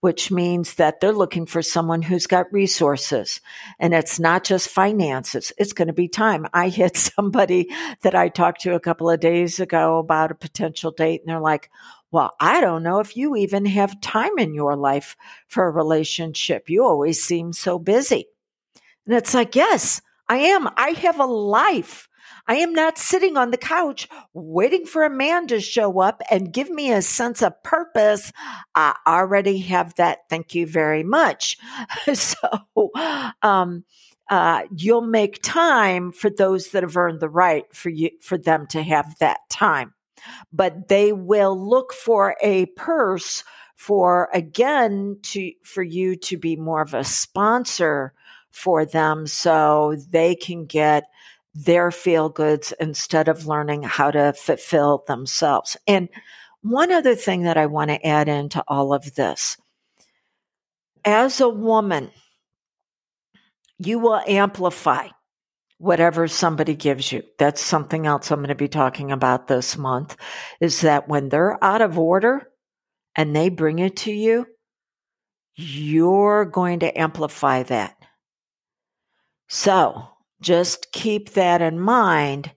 which 0.00 0.30
means 0.30 0.74
that 0.74 1.00
they're 1.00 1.12
looking 1.12 1.46
for 1.46 1.62
someone 1.62 2.02
who's 2.02 2.26
got 2.26 2.52
resources. 2.52 3.40
And 3.78 3.94
it's 3.94 4.18
not 4.18 4.44
just 4.44 4.68
finances, 4.68 5.52
it's 5.58 5.72
going 5.72 5.88
to 5.88 5.94
be 5.94 6.08
time. 6.08 6.46
I 6.52 6.68
hit 6.76 6.96
somebody 6.96 7.68
that 8.02 8.14
I 8.14 8.28
talked 8.28 8.62
to 8.62 8.74
a 8.74 8.80
couple 8.80 9.10
of 9.10 9.20
days 9.20 9.60
ago 9.60 9.98
about 9.98 10.30
a 10.30 10.36
potential 10.36 10.90
date, 10.90 11.22
and 11.22 11.30
they're 11.30 11.40
like, 11.40 11.70
well, 12.10 12.34
I 12.40 12.60
don't 12.60 12.82
know 12.82 13.00
if 13.00 13.16
you 13.16 13.36
even 13.36 13.66
have 13.66 14.00
time 14.00 14.38
in 14.38 14.54
your 14.54 14.76
life 14.76 15.16
for 15.48 15.66
a 15.66 15.70
relationship. 15.70 16.70
You 16.70 16.84
always 16.84 17.22
seem 17.22 17.52
so 17.52 17.78
busy. 17.78 18.26
And 19.06 19.14
it's 19.14 19.34
like, 19.34 19.54
yes, 19.54 20.00
I 20.28 20.38
am. 20.38 20.68
I 20.76 20.90
have 20.90 21.20
a 21.20 21.26
life. 21.26 22.08
I 22.48 22.56
am 22.56 22.72
not 22.72 22.98
sitting 22.98 23.36
on 23.36 23.50
the 23.50 23.56
couch 23.56 24.08
waiting 24.32 24.86
for 24.86 25.04
a 25.04 25.10
man 25.10 25.46
to 25.48 25.60
show 25.60 26.00
up 26.00 26.22
and 26.30 26.52
give 26.52 26.70
me 26.70 26.92
a 26.92 27.02
sense 27.02 27.42
of 27.42 27.62
purpose. 27.62 28.32
I 28.74 28.94
already 29.06 29.58
have 29.58 29.94
that. 29.96 30.20
Thank 30.30 30.54
you 30.54 30.66
very 30.66 31.02
much. 31.02 31.58
so, 32.14 32.90
um, 33.42 33.84
uh, 34.28 34.62
you'll 34.76 35.02
make 35.02 35.42
time 35.42 36.10
for 36.12 36.30
those 36.30 36.70
that 36.70 36.82
have 36.82 36.96
earned 36.96 37.20
the 37.20 37.28
right 37.28 37.64
for 37.72 37.90
you, 37.90 38.10
for 38.20 38.36
them 38.36 38.66
to 38.68 38.82
have 38.82 39.18
that 39.18 39.40
time 39.48 39.94
but 40.52 40.88
they 40.88 41.12
will 41.12 41.58
look 41.68 41.92
for 41.92 42.36
a 42.42 42.66
purse 42.66 43.44
for 43.74 44.28
again 44.32 45.18
to 45.22 45.52
for 45.62 45.82
you 45.82 46.16
to 46.16 46.36
be 46.36 46.56
more 46.56 46.80
of 46.80 46.94
a 46.94 47.04
sponsor 47.04 48.12
for 48.50 48.86
them 48.86 49.26
so 49.26 49.96
they 50.08 50.34
can 50.34 50.64
get 50.64 51.04
their 51.64 51.90
feel 51.90 52.28
goods 52.28 52.72
instead 52.80 53.28
of 53.28 53.46
learning 53.46 53.82
how 53.82 54.10
to 54.10 54.32
fulfill 54.34 55.04
themselves. 55.06 55.76
And 55.86 56.08
one 56.62 56.92
other 56.92 57.14
thing 57.14 57.42
that 57.42 57.56
I 57.56 57.66
want 57.66 57.90
to 57.90 58.06
add 58.06 58.28
into 58.28 58.62
all 58.68 58.92
of 58.92 59.14
this 59.14 59.56
as 61.04 61.40
a 61.40 61.48
woman, 61.48 62.10
you 63.78 63.98
will 63.98 64.20
amplify 64.26 65.08
whatever 65.78 66.26
somebody 66.26 66.74
gives 66.74 67.12
you. 67.12 67.22
That's 67.38 67.60
something 67.60 68.06
else 68.06 68.30
I'm 68.30 68.40
going 68.40 68.48
to 68.48 68.54
be 68.54 68.68
talking 68.68 69.12
about 69.12 69.46
this 69.46 69.76
month 69.76 70.16
is 70.60 70.80
that 70.80 71.08
when 71.08 71.28
they're 71.28 71.62
out 71.62 71.82
of 71.82 71.98
order 71.98 72.50
and 73.14 73.34
they 73.34 73.48
bring 73.48 73.78
it 73.78 73.96
to 73.98 74.12
you, 74.12 74.46
you're 75.54 76.44
going 76.44 76.80
to 76.80 76.98
amplify 76.98 77.62
that. 77.64 77.96
So 79.48 80.08
just 80.40 80.92
keep 80.92 81.30
that 81.30 81.62
in 81.62 81.80
mind. 81.80 82.50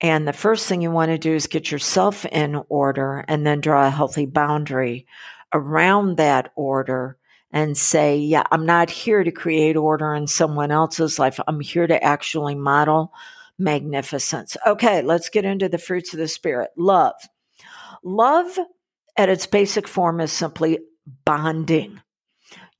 And 0.00 0.26
the 0.26 0.32
first 0.32 0.66
thing 0.66 0.82
you 0.82 0.90
want 0.90 1.10
to 1.10 1.18
do 1.18 1.34
is 1.34 1.46
get 1.46 1.70
yourself 1.70 2.24
in 2.26 2.62
order 2.68 3.24
and 3.28 3.46
then 3.46 3.60
draw 3.60 3.86
a 3.86 3.90
healthy 3.90 4.26
boundary 4.26 5.06
around 5.52 6.16
that 6.16 6.52
order 6.56 7.16
and 7.52 7.78
say, 7.78 8.16
yeah, 8.18 8.42
I'm 8.50 8.66
not 8.66 8.90
here 8.90 9.22
to 9.22 9.30
create 9.30 9.76
order 9.76 10.12
in 10.14 10.26
someone 10.26 10.72
else's 10.72 11.18
life. 11.18 11.38
I'm 11.46 11.60
here 11.60 11.86
to 11.86 12.02
actually 12.02 12.56
model 12.56 13.12
magnificence. 13.58 14.56
Okay, 14.66 15.02
let's 15.02 15.28
get 15.28 15.44
into 15.44 15.68
the 15.68 15.78
fruits 15.78 16.12
of 16.12 16.18
the 16.18 16.26
spirit. 16.26 16.70
Love. 16.76 17.14
Love 18.02 18.58
at 19.16 19.28
its 19.28 19.46
basic 19.46 19.86
form 19.86 20.20
is 20.20 20.32
simply 20.32 20.80
bonding. 21.24 22.00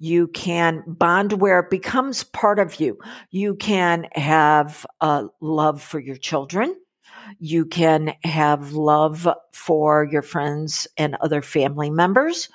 You 0.05 0.29
can 0.29 0.85
bond 0.87 1.41
where 1.41 1.61
it 1.61 1.71
becomes 1.71 2.25
part 2.25 2.59
of 2.59 2.79
you. 2.79 2.99
You 3.31 3.55
can 3.55 4.07
have 4.13 4.85
a 5.01 5.29
love 5.41 5.81
for 5.81 5.99
your 5.99 6.17
children. 6.17 6.77
You 7.39 7.65
can 7.65 8.13
have 8.23 8.73
love 8.73 9.27
for 9.55 10.05
your 10.05 10.21
friends 10.21 10.87
and 10.99 11.17
other 11.23 11.41
family 11.41 11.89
members. 11.89 12.51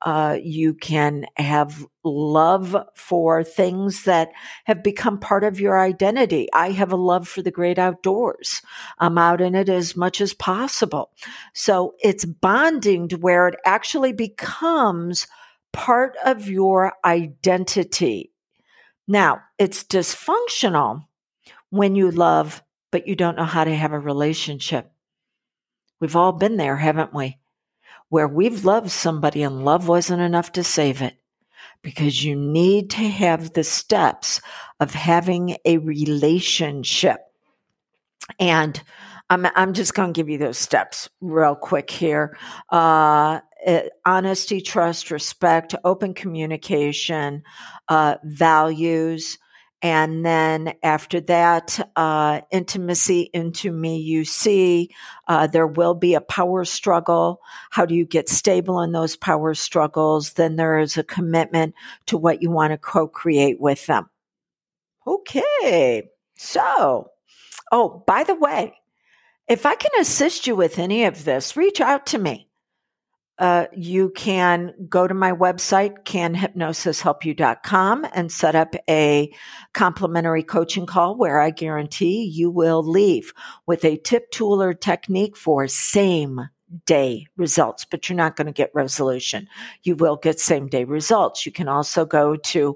Uh, 0.00 0.38
you 0.42 0.72
can 0.72 1.26
have 1.36 1.86
love 2.02 2.74
for 2.94 3.44
things 3.44 4.04
that 4.04 4.30
have 4.64 4.82
become 4.82 5.18
part 5.18 5.44
of 5.44 5.60
your 5.60 5.78
identity. 5.78 6.48
I 6.54 6.70
have 6.70 6.92
a 6.92 6.96
love 6.96 7.28
for 7.28 7.42
the 7.42 7.50
great 7.50 7.78
outdoors. 7.78 8.62
I'm 9.00 9.18
out 9.18 9.42
in 9.42 9.54
it 9.54 9.68
as 9.68 9.96
much 9.96 10.22
as 10.22 10.32
possible. 10.32 11.10
So 11.52 11.94
it's 12.02 12.24
bonding 12.24 13.08
to 13.08 13.16
where 13.16 13.48
it 13.48 13.56
actually 13.66 14.14
becomes 14.14 15.26
part 15.76 16.16
of 16.24 16.48
your 16.48 16.94
identity. 17.04 18.32
Now, 19.06 19.42
it's 19.58 19.84
dysfunctional 19.84 21.04
when 21.70 21.94
you 21.94 22.10
love, 22.10 22.62
but 22.90 23.06
you 23.06 23.14
don't 23.14 23.36
know 23.36 23.44
how 23.44 23.64
to 23.64 23.74
have 23.74 23.92
a 23.92 23.98
relationship. 23.98 24.90
We've 26.00 26.16
all 26.16 26.32
been 26.32 26.56
there, 26.56 26.76
haven't 26.76 27.14
we? 27.14 27.38
where 28.08 28.28
we've 28.28 28.64
loved 28.64 28.90
somebody 28.90 29.42
and 29.42 29.64
love 29.64 29.88
wasn't 29.88 30.22
enough 30.22 30.52
to 30.52 30.64
save 30.64 31.02
it 31.02 31.16
because 31.82 32.24
you 32.24 32.36
need 32.36 32.90
to 32.90 33.08
have 33.08 33.52
the 33.52 33.64
steps 33.64 34.40
of 34.80 34.94
having 34.94 35.56
a 35.64 35.78
relationship. 35.78 37.20
And 38.38 38.80
I'm, 39.28 39.46
I'm 39.54 39.72
just 39.72 39.94
going 39.94 40.12
to 40.12 40.18
give 40.18 40.28
you 40.28 40.38
those 40.38 40.58
steps 40.58 41.08
real 41.20 41.56
quick 41.56 41.90
here. 41.90 42.36
Uh, 42.70 43.40
honesty, 44.04 44.60
trust, 44.60 45.10
respect, 45.10 45.74
open 45.84 46.14
communication, 46.14 47.42
uh, 47.88 48.16
values, 48.24 49.38
and 49.82 50.24
then 50.24 50.74
after 50.82 51.20
that, 51.22 51.78
uh, 51.96 52.40
intimacy 52.50 53.30
into 53.34 53.70
me, 53.70 53.98
you 53.98 54.24
see, 54.24 54.90
uh, 55.28 55.46
there 55.46 55.66
will 55.66 55.94
be 55.94 56.14
a 56.14 56.20
power 56.20 56.64
struggle. 56.64 57.40
How 57.70 57.84
do 57.84 57.94
you 57.94 58.06
get 58.06 58.28
stable 58.28 58.80
in 58.80 58.92
those 58.92 59.16
power 59.16 59.54
struggles? 59.54 60.32
Then 60.32 60.56
there 60.56 60.78
is 60.78 60.96
a 60.96 61.04
commitment 61.04 61.74
to 62.06 62.16
what 62.16 62.42
you 62.42 62.50
want 62.50 62.72
to 62.72 62.78
co 62.78 63.06
create 63.06 63.60
with 63.60 63.86
them. 63.86 64.08
Okay. 65.06 66.08
So, 66.36 67.10
oh, 67.70 68.02
by 68.06 68.24
the 68.24 68.34
way, 68.34 68.74
if 69.48 69.66
I 69.66 69.74
can 69.74 69.92
assist 70.00 70.46
you 70.46 70.56
with 70.56 70.78
any 70.78 71.04
of 71.04 71.24
this, 71.24 71.56
reach 71.56 71.80
out 71.80 72.06
to 72.06 72.18
me 72.18 72.46
uh, 73.38 73.66
you 73.76 74.08
can 74.10 74.74
go 74.88 75.06
to 75.06 75.14
my 75.14 75.30
website, 75.32 76.04
canhypnosishelpyou.com, 76.04 78.06
and 78.14 78.32
set 78.32 78.54
up 78.54 78.74
a 78.88 79.30
complimentary 79.74 80.42
coaching 80.42 80.86
call 80.86 81.14
where 81.16 81.38
I 81.40 81.50
guarantee 81.50 82.24
you 82.24 82.50
will 82.50 82.82
leave 82.82 83.34
with 83.66 83.84
a 83.84 83.98
tip, 83.98 84.30
tool, 84.30 84.62
or 84.62 84.72
technique 84.72 85.36
for 85.36 85.68
same 85.68 86.48
day 86.86 87.26
results, 87.36 87.84
but 87.84 88.08
you're 88.08 88.16
not 88.16 88.36
going 88.36 88.46
to 88.46 88.52
get 88.52 88.70
resolution. 88.74 89.48
You 89.82 89.96
will 89.96 90.16
get 90.16 90.40
same 90.40 90.68
day 90.68 90.84
results. 90.84 91.44
You 91.44 91.52
can 91.52 91.68
also 91.68 92.06
go 92.06 92.36
to 92.36 92.74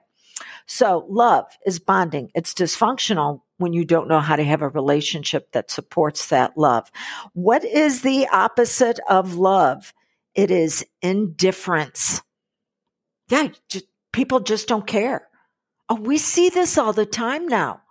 So 0.65 1.05
love 1.09 1.45
is 1.65 1.79
bonding. 1.79 2.31
It's 2.35 2.53
dysfunctional 2.53 3.41
when 3.57 3.73
you 3.73 3.85
don't 3.85 4.07
know 4.07 4.19
how 4.19 4.35
to 4.35 4.43
have 4.43 4.61
a 4.61 4.69
relationship 4.69 5.51
that 5.51 5.71
supports 5.71 6.27
that 6.27 6.57
love. 6.57 6.89
What 7.33 7.65
is 7.65 8.01
the 8.01 8.27
opposite 8.31 8.99
of 9.09 9.35
love? 9.35 9.93
It 10.35 10.51
is 10.51 10.85
indifference. 11.01 12.21
Yeah, 13.29 13.49
just, 13.67 13.85
people 14.11 14.39
just 14.39 14.67
don't 14.67 14.87
care. 14.87 15.27
Oh, 15.89 15.95
we 15.95 16.17
see 16.17 16.49
this 16.49 16.77
all 16.77 16.93
the 16.93 17.05
time 17.05 17.47
now. 17.47 17.81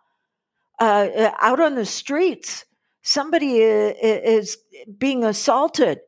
Uh, 0.81 1.09
uh 1.17 1.31
out 1.41 1.61
on 1.61 1.75
the 1.75 1.85
streets, 1.85 2.65
somebody 3.03 3.59
is 3.59 4.57
being 4.97 5.25
assaulted, 5.25 5.99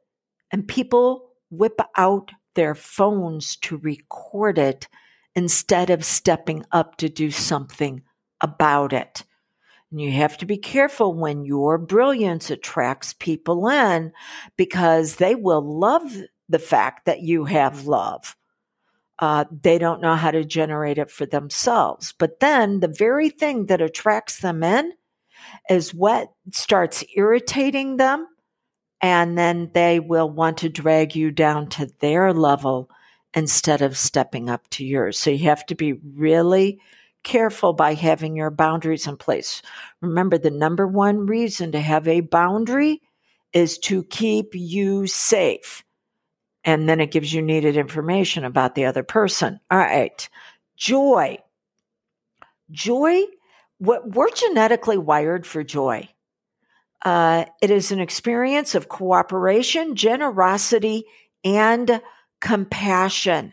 and 0.52 0.66
people 0.66 1.30
whip 1.50 1.80
out 1.96 2.30
their 2.54 2.74
phones 2.74 3.56
to 3.56 3.76
record 3.78 4.58
it 4.58 4.88
instead 5.34 5.90
of 5.90 6.04
stepping 6.04 6.64
up 6.72 6.96
to 6.96 7.08
do 7.08 7.30
something 7.30 8.02
about 8.40 8.92
it. 8.92 9.24
And 9.90 10.00
you 10.00 10.12
have 10.12 10.38
to 10.38 10.46
be 10.46 10.56
careful 10.56 11.14
when 11.14 11.44
your 11.44 11.76
brilliance 11.78 12.50
attracts 12.50 13.14
people 13.14 13.68
in 13.68 14.12
because 14.56 15.16
they 15.16 15.34
will 15.34 15.62
love 15.62 16.16
the 16.48 16.58
fact 16.58 17.06
that 17.06 17.22
you 17.22 17.44
have 17.44 17.86
love. 17.86 18.36
Uh, 19.18 19.44
they 19.50 19.78
don't 19.78 20.00
know 20.00 20.14
how 20.14 20.30
to 20.30 20.44
generate 20.44 20.98
it 20.98 21.10
for 21.10 21.26
themselves. 21.26 22.14
But 22.18 22.40
then 22.40 22.80
the 22.80 22.88
very 22.88 23.28
thing 23.28 23.66
that 23.66 23.82
attracts 23.82 24.40
them 24.40 24.62
in 24.62 24.92
is 25.68 25.92
what 25.92 26.32
starts 26.52 27.04
irritating 27.14 27.96
them. 27.96 28.26
And 29.02 29.36
then 29.36 29.70
they 29.74 30.00
will 30.00 30.30
want 30.30 30.58
to 30.58 30.68
drag 30.68 31.16
you 31.16 31.30
down 31.30 31.68
to 31.70 31.88
their 32.00 32.32
level 32.32 32.90
instead 33.34 33.82
of 33.82 33.96
stepping 33.96 34.50
up 34.50 34.68
to 34.70 34.84
yours. 34.84 35.18
So 35.18 35.30
you 35.30 35.46
have 35.46 35.64
to 35.66 35.74
be 35.74 35.92
really 35.92 36.80
careful 37.22 37.72
by 37.72 37.94
having 37.94 38.36
your 38.36 38.50
boundaries 38.50 39.06
in 39.06 39.16
place. 39.16 39.62
Remember, 40.00 40.38
the 40.38 40.50
number 40.50 40.86
one 40.86 41.26
reason 41.26 41.72
to 41.72 41.80
have 41.80 42.08
a 42.08 42.20
boundary 42.20 43.02
is 43.52 43.78
to 43.78 44.04
keep 44.04 44.54
you 44.54 45.06
safe. 45.06 45.84
And 46.64 46.88
then 46.88 47.00
it 47.00 47.10
gives 47.10 47.32
you 47.32 47.42
needed 47.42 47.76
information 47.76 48.44
about 48.44 48.74
the 48.74 48.86
other 48.86 49.02
person. 49.02 49.60
All 49.70 49.78
right. 49.78 50.28
Joy. 50.76 51.38
Joy, 52.70 53.22
what 53.78 54.08
we're 54.10 54.30
genetically 54.30 54.98
wired 54.98 55.46
for 55.46 55.64
joy. 55.64 56.08
Uh, 57.04 57.46
it 57.62 57.70
is 57.70 57.92
an 57.92 58.00
experience 58.00 58.74
of 58.74 58.88
cooperation, 58.88 59.96
generosity, 59.96 61.04
and 61.44 62.00
compassion. 62.40 63.52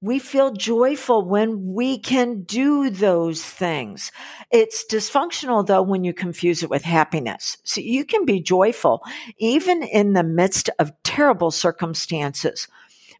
We 0.00 0.18
feel 0.18 0.52
joyful 0.52 1.24
when 1.24 1.74
we 1.74 1.98
can 1.98 2.42
do 2.42 2.90
those 2.90 3.44
things. 3.44 4.10
It's 4.50 4.84
dysfunctional 4.90 5.64
though 5.64 5.82
when 5.82 6.02
you 6.02 6.12
confuse 6.12 6.62
it 6.64 6.70
with 6.70 6.82
happiness. 6.82 7.56
So 7.62 7.80
you 7.80 8.04
can 8.04 8.24
be 8.24 8.40
joyful 8.40 9.02
even 9.38 9.82
in 9.82 10.12
the 10.12 10.24
midst 10.24 10.70
of 10.80 10.92
terrible 11.04 11.52
circumstances. 11.52 12.66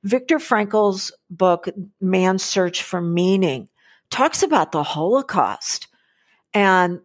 Viktor 0.02 0.40
Frankl's 0.40 1.12
book, 1.30 1.68
Man's 2.00 2.42
Search 2.42 2.82
for 2.82 3.00
Meaning, 3.00 3.68
talks 4.10 4.42
about 4.42 4.72
the 4.72 4.82
Holocaust 4.82 5.86
and 6.52 7.00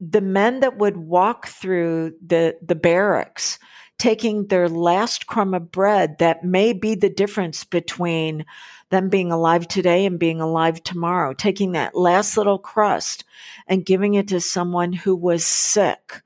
the 0.00 0.22
men 0.22 0.60
that 0.60 0.78
would 0.78 0.96
walk 0.96 1.46
through 1.46 2.14
the, 2.26 2.56
the 2.66 2.74
barracks 2.74 3.58
taking 4.00 4.46
their 4.46 4.68
last 4.68 5.26
crumb 5.26 5.52
of 5.52 5.70
bread 5.70 6.18
that 6.18 6.42
may 6.42 6.72
be 6.72 6.94
the 6.94 7.10
difference 7.10 7.64
between 7.64 8.46
them 8.88 9.10
being 9.10 9.30
alive 9.30 9.68
today 9.68 10.06
and 10.06 10.18
being 10.18 10.40
alive 10.40 10.82
tomorrow, 10.82 11.34
taking 11.34 11.72
that 11.72 11.94
last 11.94 12.36
little 12.36 12.58
crust 12.58 13.24
and 13.68 13.84
giving 13.84 14.14
it 14.14 14.26
to 14.28 14.40
someone 14.40 14.92
who 14.92 15.14
was 15.14 15.44
sick. 15.44 16.22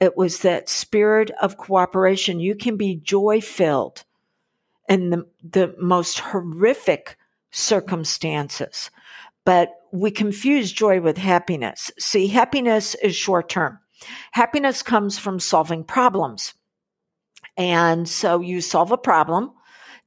It 0.00 0.16
was 0.16 0.40
that 0.40 0.68
spirit 0.68 1.30
of 1.40 1.56
cooperation. 1.56 2.40
You 2.40 2.56
can 2.56 2.76
be 2.76 2.96
joy 2.96 3.40
filled 3.40 4.04
in 4.88 5.10
the, 5.10 5.26
the 5.48 5.74
most 5.78 6.18
horrific 6.18 7.16
circumstances, 7.52 8.90
but 9.44 9.70
we 9.92 10.10
confuse 10.10 10.72
joy 10.72 11.00
with 11.00 11.16
happiness. 11.16 11.92
See, 11.96 12.26
happiness 12.26 12.96
is 12.96 13.14
short 13.14 13.48
term. 13.48 13.78
Happiness 14.32 14.82
comes 14.82 15.16
from 15.16 15.38
solving 15.38 15.84
problems 15.84 16.54
And 17.56 18.08
so 18.08 18.40
you 18.40 18.60
solve 18.60 18.92
a 18.92 18.98
problem, 18.98 19.52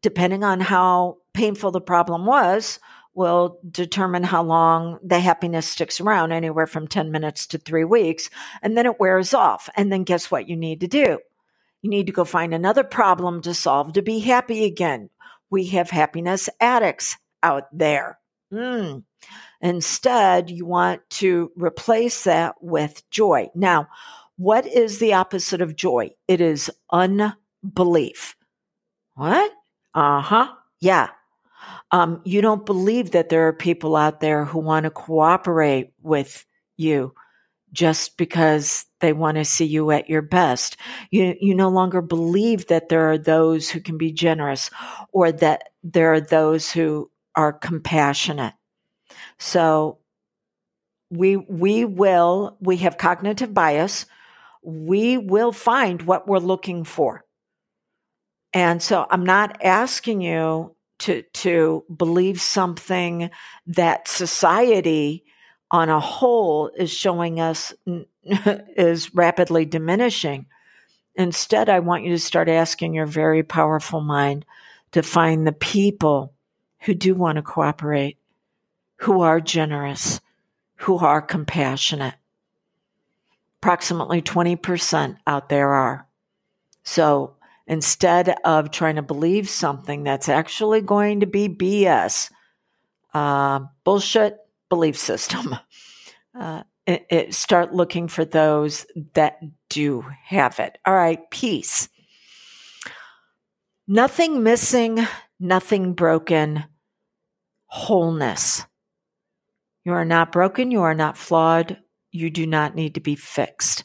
depending 0.01 0.43
on 0.43 0.59
how 0.59 1.17
painful 1.33 1.71
the 1.71 1.81
problem 1.81 2.25
was, 2.25 2.79
will 3.13 3.59
determine 3.71 4.23
how 4.23 4.43
long 4.43 4.99
the 5.03 5.19
happiness 5.19 5.67
sticks 5.67 5.99
around, 5.99 6.31
anywhere 6.31 6.67
from 6.67 6.87
10 6.87 7.11
minutes 7.11 7.47
to 7.47 7.57
three 7.57 7.83
weeks. 7.83 8.29
And 8.61 8.77
then 8.77 8.85
it 8.85 8.99
wears 8.99 9.33
off. 9.33 9.69
And 9.75 9.91
then 9.91 10.03
guess 10.03 10.29
what 10.29 10.47
you 10.47 10.55
need 10.55 10.81
to 10.81 10.87
do? 10.87 11.19
You 11.81 11.89
need 11.89 12.07
to 12.07 12.13
go 12.13 12.25
find 12.25 12.53
another 12.53 12.83
problem 12.83 13.41
to 13.41 13.53
solve 13.53 13.93
to 13.93 14.01
be 14.01 14.19
happy 14.19 14.65
again. 14.65 15.09
We 15.49 15.65
have 15.67 15.89
happiness 15.89 16.49
addicts 16.59 17.17
out 17.41 17.63
there. 17.71 18.19
Mm. 18.53 19.03
Instead, 19.61 20.49
you 20.49 20.65
want 20.65 21.01
to 21.09 21.51
replace 21.55 22.23
that 22.25 22.55
with 22.61 23.01
joy. 23.09 23.49
Now, 23.55 23.87
what 24.37 24.65
is 24.65 24.99
the 24.99 25.13
opposite 25.13 25.61
of 25.61 25.75
joy? 25.75 26.11
It 26.27 26.41
is 26.41 26.71
unbelief. 26.91 28.35
What? 29.15 29.51
Uh 29.93 30.21
huh. 30.21 30.53
Yeah. 30.79 31.09
Um, 31.91 32.21
you 32.23 32.41
don't 32.41 32.65
believe 32.65 33.11
that 33.11 33.29
there 33.29 33.47
are 33.47 33.53
people 33.53 33.95
out 33.95 34.19
there 34.19 34.45
who 34.45 34.59
want 34.59 34.83
to 34.83 34.89
cooperate 34.89 35.91
with 36.01 36.45
you 36.75 37.13
just 37.73 38.17
because 38.17 38.85
they 39.01 39.13
want 39.13 39.37
to 39.37 39.45
see 39.45 39.65
you 39.65 39.91
at 39.91 40.09
your 40.09 40.21
best. 40.21 40.77
You, 41.11 41.35
you 41.39 41.55
no 41.55 41.69
longer 41.69 42.01
believe 42.01 42.67
that 42.67 42.89
there 42.89 43.09
are 43.11 43.17
those 43.17 43.69
who 43.69 43.79
can 43.79 43.97
be 43.97 44.11
generous 44.11 44.69
or 45.11 45.31
that 45.31 45.69
there 45.83 46.13
are 46.13 46.21
those 46.21 46.71
who 46.71 47.09
are 47.35 47.53
compassionate. 47.53 48.53
So 49.39 49.99
we, 51.09 51.37
we 51.37 51.85
will, 51.85 52.57
we 52.59 52.77
have 52.77 52.97
cognitive 52.97 53.53
bias. 53.53 54.05
We 54.69 55.17
will 55.17 55.53
find 55.53 56.01
what 56.01 56.27
we're 56.27 56.39
looking 56.39 56.83
for. 56.83 57.23
And 58.53 58.83
so 58.83 59.07
I'm 59.09 59.23
not 59.23 59.63
asking 59.63 60.19
you 60.21 60.75
to 60.99 61.21
to 61.21 61.85
believe 61.95 62.41
something 62.41 63.29
that 63.67 64.09
society 64.09 65.23
on 65.71 65.87
a 65.87 66.01
whole 66.01 66.69
is 66.77 66.91
showing 66.91 67.39
us 67.39 67.73
is 68.23 69.15
rapidly 69.15 69.63
diminishing. 69.63 70.47
Instead, 71.15 71.69
I 71.69 71.79
want 71.79 72.03
you 72.03 72.11
to 72.11 72.19
start 72.19 72.49
asking 72.49 72.93
your 72.93 73.05
very 73.05 73.43
powerful 73.43 74.01
mind 74.01 74.45
to 74.91 75.01
find 75.01 75.47
the 75.47 75.53
people 75.53 76.33
who 76.81 76.93
do 76.93 77.15
want 77.15 77.37
to 77.37 77.41
cooperate, 77.41 78.17
who 78.97 79.21
are 79.21 79.39
generous, 79.39 80.19
who 80.75 80.97
are 80.97 81.21
compassionate. 81.21 82.15
Approximately 83.67 84.21
20% 84.21 85.17
out 85.27 85.49
there 85.49 85.73
are. 85.73 86.07
So 86.85 87.35
instead 87.67 88.33
of 88.45 88.71
trying 88.71 88.95
to 88.95 89.01
believe 89.01 89.49
something 89.49 90.05
that's 90.05 90.29
actually 90.29 90.79
going 90.79 91.19
to 91.19 91.25
be 91.25 91.49
BS, 91.49 92.31
uh, 93.13 93.59
bullshit 93.83 94.37
belief 94.69 94.97
system. 94.97 95.53
Uh, 96.39 96.61
it, 96.85 97.03
it, 97.09 97.33
start 97.33 97.73
looking 97.73 98.07
for 98.07 98.23
those 98.23 98.85
that 99.15 99.39
do 99.69 100.05
have 100.23 100.59
it. 100.59 100.77
All 100.85 100.93
right, 100.93 101.31
peace. 101.31 101.89
Nothing 103.87 104.43
missing, 104.43 104.99
nothing 105.39 105.93
broken, 105.93 106.63
wholeness. 107.65 108.67
You 109.83 109.93
are 109.93 110.05
not 110.05 110.31
broken, 110.31 110.69
you 110.69 110.81
are 110.81 110.93
not 110.93 111.17
flawed, 111.17 111.79
you 112.17 112.29
do 112.29 112.45
not 112.45 112.75
need 112.75 112.95
to 112.95 112.99
be 112.99 113.15
fixed. 113.15 113.83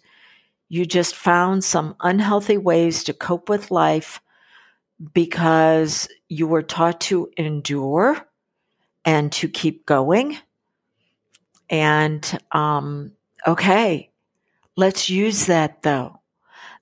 You 0.68 0.86
just 0.86 1.14
found 1.14 1.64
some 1.64 1.96
unhealthy 2.00 2.56
ways 2.56 3.04
to 3.04 3.12
cope 3.12 3.48
with 3.48 3.70
life 3.70 4.20
because 5.12 6.08
you 6.28 6.46
were 6.46 6.62
taught 6.62 7.00
to 7.02 7.30
endure 7.36 8.16
and 9.04 9.30
to 9.32 9.48
keep 9.48 9.84
going. 9.86 10.38
And 11.68 12.38
um, 12.52 13.12
okay, 13.46 14.10
let's 14.76 15.10
use 15.10 15.46
that 15.46 15.82
though. 15.82 16.20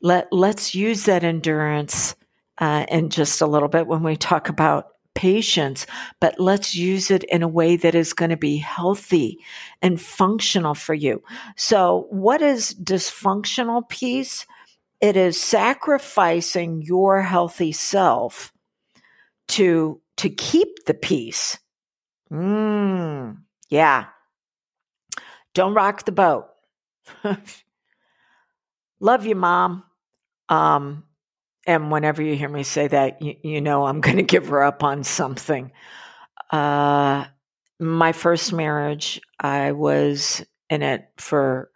Let 0.03 0.33
let's 0.33 0.75
use 0.75 1.05
that 1.05 1.25
endurance 1.25 2.15
uh, 2.59 2.87
in 2.89 3.11
just 3.11 3.41
a 3.41 3.47
little 3.47 3.69
bit 3.69 3.87
when 3.87 4.03
we 4.03 4.17
talk 4.17 4.49
about 4.49 4.89
patience, 5.15 5.87
but 6.21 6.39
let's 6.39 6.75
use 6.75 7.11
it 7.11 7.25
in 7.25 7.43
a 7.43 7.49
way 7.49 7.77
that 7.77 7.95
is 7.95 8.13
going 8.13 8.31
to 8.31 8.37
be 8.37 8.57
healthy 8.57 9.39
and 9.83 10.01
functional 10.01 10.75
for 10.75 10.95
you. 10.95 11.23
So, 11.57 12.07
what 12.11 12.43
is 12.43 12.75
dysfunctional 12.75 13.89
peace? 13.89 14.47
It 15.01 15.17
is 15.17 15.41
sacrificing 15.41 16.83
your 16.83 17.23
healthy 17.23 17.73
self 17.73 18.53
to 19.49 20.01
to 20.19 20.31
keep 20.31 20.85
the 20.87 20.95
peace. 20.95 21.59
Mm, 22.31 23.39
yeah. 23.69 24.07
Don't 25.55 25.75
rock 25.75 26.05
the 26.05 26.13
boat. 26.13 26.47
Love 29.01 29.27
you, 29.27 29.35
mom. 29.35 29.83
Um, 30.49 31.05
and 31.67 31.91
whenever 31.91 32.23
you 32.23 32.37
hear 32.37 32.49
me 32.49 32.63
say 32.63 32.89
that, 32.89 33.21
you, 33.23 33.37
you 33.43 33.61
know 33.61 33.85
I'm 33.85 34.01
going 34.01 34.17
to 34.17 34.23
give 34.23 34.49
her 34.49 34.63
up 34.63 34.83
on 34.83 35.05
something. 35.05 35.73
Uh, 36.51 37.27
my 37.79 38.13
first 38.13 38.53
marriage, 38.53 39.21
I 39.39 39.73
was 39.73 40.45
in 40.69 40.83
it 40.83 41.09
for 41.17 41.71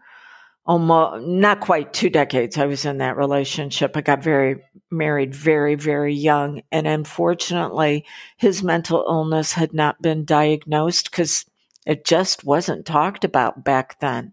almost 0.67 1.27
not 1.27 1.61
quite 1.61 1.93
two 1.93 2.11
decades. 2.11 2.57
I 2.57 2.67
was 2.67 2.85
in 2.85 2.99
that 2.99 3.17
relationship. 3.17 3.97
I 3.97 4.01
got 4.01 4.23
very 4.23 4.63
married 4.91 5.35
very, 5.35 5.75
very 5.75 6.15
young. 6.15 6.63
And 6.73 6.87
unfortunately, 6.87 8.07
his 8.37 8.63
mental 8.63 9.05
illness 9.07 9.53
had 9.53 9.75
not 9.75 10.01
been 10.01 10.25
diagnosed 10.25 11.11
because 11.11 11.45
it 11.87 12.05
just 12.07 12.45
wasn't 12.45 12.87
talked 12.87 13.25
about 13.25 13.65
back 13.65 13.99
then. 14.01 14.33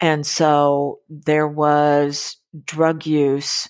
And 0.00 0.26
so 0.26 1.00
there 1.08 1.48
was 1.48 2.36
drug 2.64 3.06
use, 3.06 3.68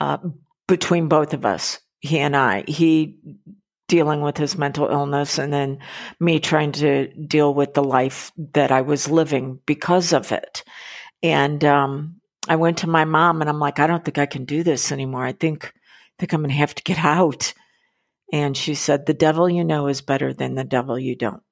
uh, 0.00 0.18
between 0.66 1.08
both 1.08 1.34
of 1.34 1.44
us, 1.44 1.80
he 2.00 2.18
and 2.18 2.36
I. 2.36 2.64
He 2.66 3.18
dealing 3.88 4.22
with 4.22 4.36
his 4.36 4.56
mental 4.56 4.88
illness 4.88 5.38
and 5.38 5.52
then 5.52 5.78
me 6.18 6.40
trying 6.40 6.72
to 6.72 7.08
deal 7.26 7.52
with 7.52 7.74
the 7.74 7.84
life 7.84 8.32
that 8.52 8.72
I 8.72 8.80
was 8.80 9.10
living 9.10 9.60
because 9.66 10.12
of 10.12 10.32
it. 10.32 10.64
And 11.22 11.64
um, 11.64 12.20
I 12.48 12.56
went 12.56 12.78
to 12.78 12.86
my 12.86 13.04
mom 13.04 13.40
and 13.40 13.50
I'm 13.50 13.60
like, 13.60 13.78
I 13.78 13.86
don't 13.86 14.04
think 14.04 14.18
I 14.18 14.26
can 14.26 14.44
do 14.44 14.62
this 14.62 14.90
anymore. 14.90 15.24
I 15.24 15.32
think 15.32 15.66
I 15.66 15.70
think 16.18 16.32
I'm 16.32 16.40
going 16.40 16.50
to 16.50 16.56
have 16.56 16.74
to 16.74 16.82
get 16.82 16.98
out. 17.04 17.52
And 18.32 18.56
she 18.56 18.74
said, 18.74 19.06
"The 19.06 19.14
devil 19.14 19.48
you 19.48 19.64
know 19.64 19.86
is 19.86 20.00
better 20.00 20.32
than 20.32 20.54
the 20.54 20.64
devil 20.64 20.98
you 20.98 21.14
don't." 21.14 21.42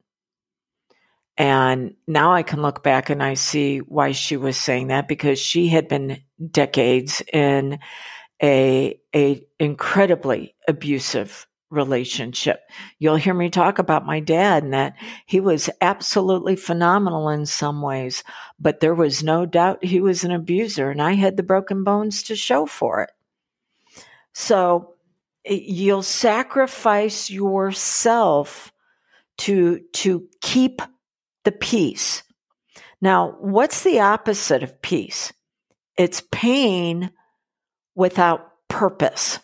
And 1.37 1.95
now 2.07 2.33
I 2.33 2.43
can 2.43 2.61
look 2.61 2.83
back 2.83 3.09
and 3.09 3.23
I 3.23 3.35
see 3.35 3.79
why 3.79 4.13
she 4.13 4.37
was 4.37 4.57
saying 4.57 4.89
that 4.89 5.09
because 5.09 5.39
she 5.39 5.69
had 5.69 5.89
been 5.89 6.23
decades 6.51 7.23
in 7.33 7.79
a, 8.43 9.01
a 9.15 9.47
incredibly 9.59 10.55
abusive 10.67 11.47
relationship. 11.71 12.61
You'll 12.99 13.17
hear 13.17 13.33
me 13.33 13.49
talk 13.49 13.79
about 13.79 14.05
my 14.05 14.21
dad 14.21 14.63
and 14.63 14.75
that 14.75 14.95
he 15.27 15.41
was 15.41 15.71
absolutely 15.81 16.55
phenomenal 16.55 17.31
in 17.31 17.47
some 17.47 17.81
ways, 17.81 18.23
but 18.61 18.81
there 18.81 18.95
was 18.95 19.25
no 19.25 19.47
doubt 19.47 19.85
he 19.85 20.01
was 20.01 20.23
an 20.23 20.33
abuser 20.33 20.91
and 20.91 21.01
I 21.01 21.15
had 21.15 21.37
the 21.37 21.43
broken 21.43 21.83
bones 21.83 22.25
to 22.25 22.37
show 22.37 22.67
for 22.67 23.03
it. 23.03 23.11
So 24.35 24.95
you'll 25.47 26.03
sacrifice 26.03 27.31
yourself 27.31 28.71
to, 29.39 29.81
to 29.95 30.29
keep 30.43 30.83
the 31.45 31.53
peace. 31.53 32.23
Now, 33.01 33.37
what's 33.41 33.83
the 33.83 34.01
opposite 34.01 34.63
of 34.63 34.81
peace? 34.83 35.33
It's 35.97 36.23
pain 36.31 37.11
without 37.95 38.53
purpose. 38.69 39.39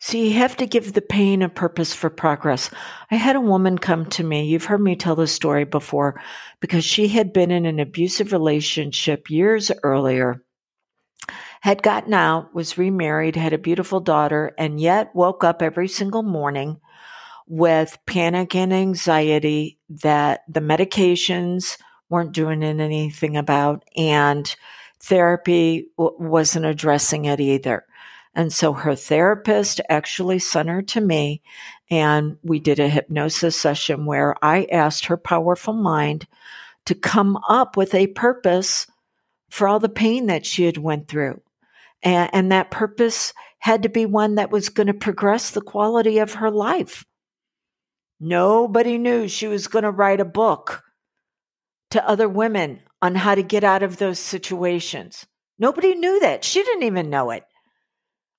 So 0.00 0.18
you 0.18 0.32
have 0.32 0.56
to 0.56 0.66
give 0.66 0.92
the 0.92 1.00
pain 1.00 1.42
a 1.42 1.48
purpose 1.48 1.94
for 1.94 2.10
progress. 2.10 2.70
I 3.12 3.14
had 3.14 3.36
a 3.36 3.40
woman 3.40 3.78
come 3.78 4.06
to 4.06 4.24
me. 4.24 4.46
You've 4.46 4.64
heard 4.64 4.80
me 4.80 4.96
tell 4.96 5.14
this 5.14 5.32
story 5.32 5.64
before 5.64 6.20
because 6.60 6.84
she 6.84 7.06
had 7.06 7.32
been 7.32 7.52
in 7.52 7.66
an 7.66 7.78
abusive 7.78 8.32
relationship 8.32 9.30
years 9.30 9.70
earlier, 9.84 10.42
had 11.60 11.84
gotten 11.84 12.14
out, 12.14 12.52
was 12.52 12.76
remarried, 12.76 13.36
had 13.36 13.52
a 13.52 13.58
beautiful 13.58 14.00
daughter, 14.00 14.52
and 14.58 14.80
yet 14.80 15.14
woke 15.14 15.44
up 15.44 15.62
every 15.62 15.86
single 15.86 16.24
morning 16.24 16.80
with 17.46 17.96
panic 18.04 18.56
and 18.56 18.72
anxiety 18.72 19.78
that 19.88 20.40
the 20.48 20.60
medications 20.60 21.78
weren't 22.08 22.32
doing 22.32 22.64
anything 22.64 23.36
about 23.36 23.84
and 23.96 24.56
therapy 25.02 25.88
w- 25.98 26.16
wasn't 26.18 26.66
addressing 26.66 27.24
it 27.26 27.40
either. 27.40 27.84
And 28.34 28.52
so 28.52 28.72
her 28.72 28.94
therapist 28.94 29.80
actually 29.90 30.38
sent 30.38 30.68
her 30.68 30.82
to 30.82 31.00
me 31.00 31.42
and 31.90 32.38
we 32.42 32.60
did 32.60 32.78
a 32.78 32.88
hypnosis 32.88 33.56
session 33.56 34.06
where 34.06 34.34
I 34.42 34.66
asked 34.72 35.06
her 35.06 35.18
powerful 35.18 35.74
mind 35.74 36.26
to 36.86 36.94
come 36.94 37.36
up 37.48 37.76
with 37.76 37.94
a 37.94 38.06
purpose 38.06 38.86
for 39.50 39.68
all 39.68 39.78
the 39.78 39.90
pain 39.90 40.26
that 40.26 40.46
she 40.46 40.64
had 40.64 40.78
went 40.78 41.08
through. 41.08 41.42
And, 42.02 42.30
and 42.32 42.52
that 42.52 42.70
purpose 42.70 43.34
had 43.58 43.82
to 43.82 43.88
be 43.88 44.06
one 44.06 44.36
that 44.36 44.50
was 44.50 44.70
going 44.70 44.86
to 44.86 44.94
progress 44.94 45.50
the 45.50 45.60
quality 45.60 46.18
of 46.18 46.34
her 46.34 46.50
life. 46.50 47.04
Nobody 48.18 48.98
knew 48.98 49.28
she 49.28 49.46
was 49.46 49.68
going 49.68 49.84
to 49.84 49.90
write 49.90 50.20
a 50.20 50.24
book 50.24 50.82
to 51.90 52.08
other 52.08 52.28
women 52.28 52.80
on 53.02 53.16
how 53.16 53.34
to 53.34 53.42
get 53.42 53.64
out 53.64 53.82
of 53.82 53.96
those 53.96 54.20
situations. 54.20 55.26
Nobody 55.58 55.94
knew 55.94 56.20
that. 56.20 56.44
She 56.44 56.62
didn't 56.62 56.84
even 56.84 57.10
know 57.10 57.32
it. 57.32 57.44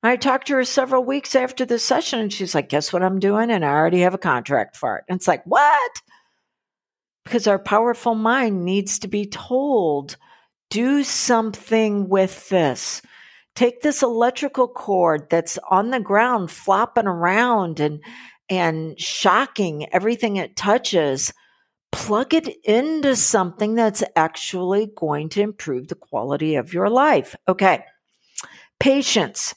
I 0.02 0.16
talked 0.16 0.48
to 0.48 0.56
her 0.56 0.66
several 0.66 1.04
weeks 1.04 1.36
after 1.36 1.66
the 1.66 1.80
session 1.80 2.20
and 2.20 2.34
she's 2.34 2.56
like, 2.56 2.70
Guess 2.70 2.92
what 2.92 3.04
I'm 3.04 3.20
doing? 3.20 3.52
And 3.52 3.64
I 3.64 3.70
already 3.70 4.02
have 4.02 4.14
a 4.14 4.18
contract 4.18 4.76
for 4.76 4.98
it. 4.98 5.04
And 5.08 5.18
it's 5.18 5.28
like, 5.28 5.44
What? 5.46 5.92
Because 7.24 7.48
our 7.48 7.60
powerful 7.60 8.16
mind 8.16 8.66
needs 8.66 9.00
to 9.00 9.08
be 9.08 9.26
told, 9.26 10.18
Do 10.70 11.04
something 11.04 12.10
with 12.10 12.50
this. 12.50 13.02
Take 13.56 13.82
this 13.82 14.02
electrical 14.02 14.68
cord 14.68 15.30
that's 15.30 15.60
on 15.70 15.92
the 15.92 16.00
ground 16.00 16.50
flopping 16.52 17.08
around 17.08 17.80
and 17.80 18.02
and 18.50 19.00
shocking 19.00 19.88
everything 19.94 20.36
it 20.36 20.56
touches 20.56 21.32
plug 21.94 22.34
it 22.34 22.48
into 22.64 23.16
something 23.16 23.76
that's 23.76 24.04
actually 24.16 24.92
going 24.96 25.30
to 25.30 25.42
improve 25.42 25.88
the 25.88 25.96
quality 25.96 26.56
of 26.56 26.74
your 26.74 26.90
life. 26.90 27.36
Okay. 27.48 27.86
Patience. 28.80 29.54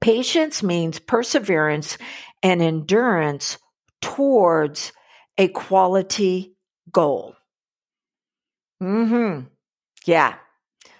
Patience 0.00 0.62
means 0.62 0.98
perseverance 0.98 1.98
and 2.42 2.62
endurance 2.62 3.58
towards 4.00 4.92
a 5.36 5.48
quality 5.48 6.56
goal. 6.90 7.36
Mhm. 8.82 9.48
Yeah. 10.06 10.34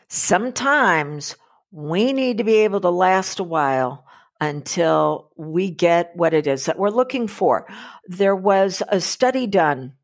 Sometimes 0.09 1.37
we 1.73 2.13
need 2.13 2.39
to 2.39 2.45
be 2.45 2.59
able 2.59 2.83
to 2.83 2.91
last 2.91 3.41
a 3.41 3.45
while 3.45 4.05
until 4.41 5.31
we 5.37 5.71
get 5.71 6.15
what 6.15 6.35
it 6.35 6.47
is 6.47 6.67
that 6.67 6.79
we're 6.79 6.91
looking 6.91 7.29
for. 7.29 7.67
There 8.07 8.37
was 8.37 8.83
a 8.89 9.01
study 9.01 9.47
done 9.47 9.95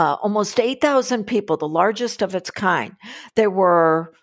uh, 0.00 0.16
almost 0.22 0.58
8,000 0.58 1.26
people, 1.26 1.58
the 1.58 1.68
largest 1.68 2.22
of 2.22 2.34
its 2.34 2.50
kind. 2.50 2.96
There 3.36 3.50
were 3.50 4.14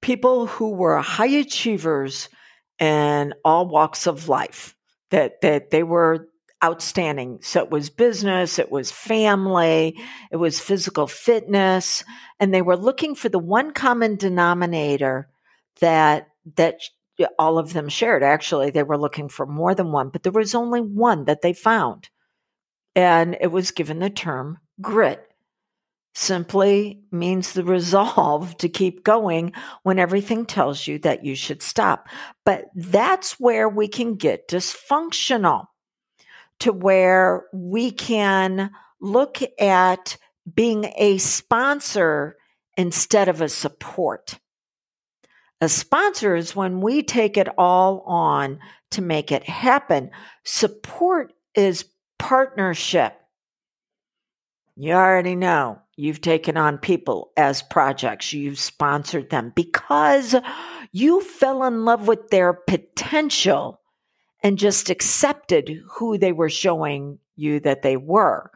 people 0.00 0.46
who 0.46 0.70
were 0.70 0.98
high 0.98 1.26
achievers 1.26 2.28
in 2.78 3.34
all 3.44 3.66
walks 3.66 4.06
of 4.06 4.28
life, 4.28 4.76
that, 5.10 5.40
that 5.40 5.70
they 5.70 5.82
were 5.82 6.28
outstanding. 6.62 7.40
So 7.42 7.64
it 7.64 7.72
was 7.72 7.90
business, 7.90 8.60
it 8.60 8.70
was 8.70 8.92
family, 8.92 9.98
it 10.30 10.36
was 10.36 10.60
physical 10.60 11.08
fitness, 11.08 12.04
and 12.38 12.54
they 12.54 12.62
were 12.62 12.76
looking 12.76 13.16
for 13.16 13.28
the 13.28 13.40
one 13.40 13.72
common 13.72 14.14
denominator 14.14 15.28
that 15.80 16.28
that 16.54 16.78
all 17.36 17.58
of 17.58 17.72
them 17.72 17.88
shared. 17.88 18.22
Actually, 18.22 18.70
they 18.70 18.84
were 18.84 18.98
looking 18.98 19.28
for 19.28 19.44
more 19.44 19.74
than 19.74 19.90
one, 19.90 20.10
but 20.10 20.22
there 20.22 20.30
was 20.30 20.54
only 20.54 20.80
one 20.80 21.24
that 21.24 21.42
they 21.42 21.52
found. 21.52 22.10
And 22.94 23.36
it 23.40 23.48
was 23.48 23.72
given 23.72 23.98
the 23.98 24.10
term 24.10 24.58
Grit 24.80 25.30
simply 26.14 27.02
means 27.10 27.52
the 27.52 27.64
resolve 27.64 28.56
to 28.58 28.68
keep 28.68 29.04
going 29.04 29.52
when 29.82 29.98
everything 29.98 30.46
tells 30.46 30.86
you 30.86 30.98
that 31.00 31.24
you 31.24 31.34
should 31.34 31.60
stop. 31.60 32.08
But 32.44 32.66
that's 32.74 33.40
where 33.40 33.68
we 33.68 33.88
can 33.88 34.14
get 34.14 34.48
dysfunctional 34.48 35.66
to 36.60 36.72
where 36.72 37.46
we 37.52 37.90
can 37.90 38.70
look 39.00 39.40
at 39.60 40.16
being 40.54 40.92
a 40.96 41.18
sponsor 41.18 42.36
instead 42.76 43.28
of 43.28 43.40
a 43.40 43.48
support. 43.48 44.38
A 45.60 45.68
sponsor 45.68 46.36
is 46.36 46.54
when 46.54 46.80
we 46.80 47.02
take 47.02 47.36
it 47.36 47.48
all 47.56 48.00
on 48.02 48.58
to 48.90 49.02
make 49.02 49.32
it 49.32 49.44
happen. 49.44 50.10
Support 50.44 51.32
is 51.54 51.86
partnership. 52.18 53.18
You 54.76 54.92
already 54.92 55.36
know 55.36 55.80
you've 55.96 56.20
taken 56.20 56.56
on 56.56 56.78
people 56.78 57.30
as 57.36 57.62
projects, 57.62 58.32
you've 58.32 58.58
sponsored 58.58 59.30
them 59.30 59.52
because 59.54 60.34
you 60.90 61.20
fell 61.20 61.62
in 61.64 61.84
love 61.84 62.08
with 62.08 62.30
their 62.30 62.52
potential 62.52 63.80
and 64.42 64.58
just 64.58 64.90
accepted 64.90 65.80
who 65.88 66.18
they 66.18 66.32
were 66.32 66.50
showing 66.50 67.18
you 67.36 67.60
that 67.60 67.82
they 67.82 67.96
were. 67.96 68.50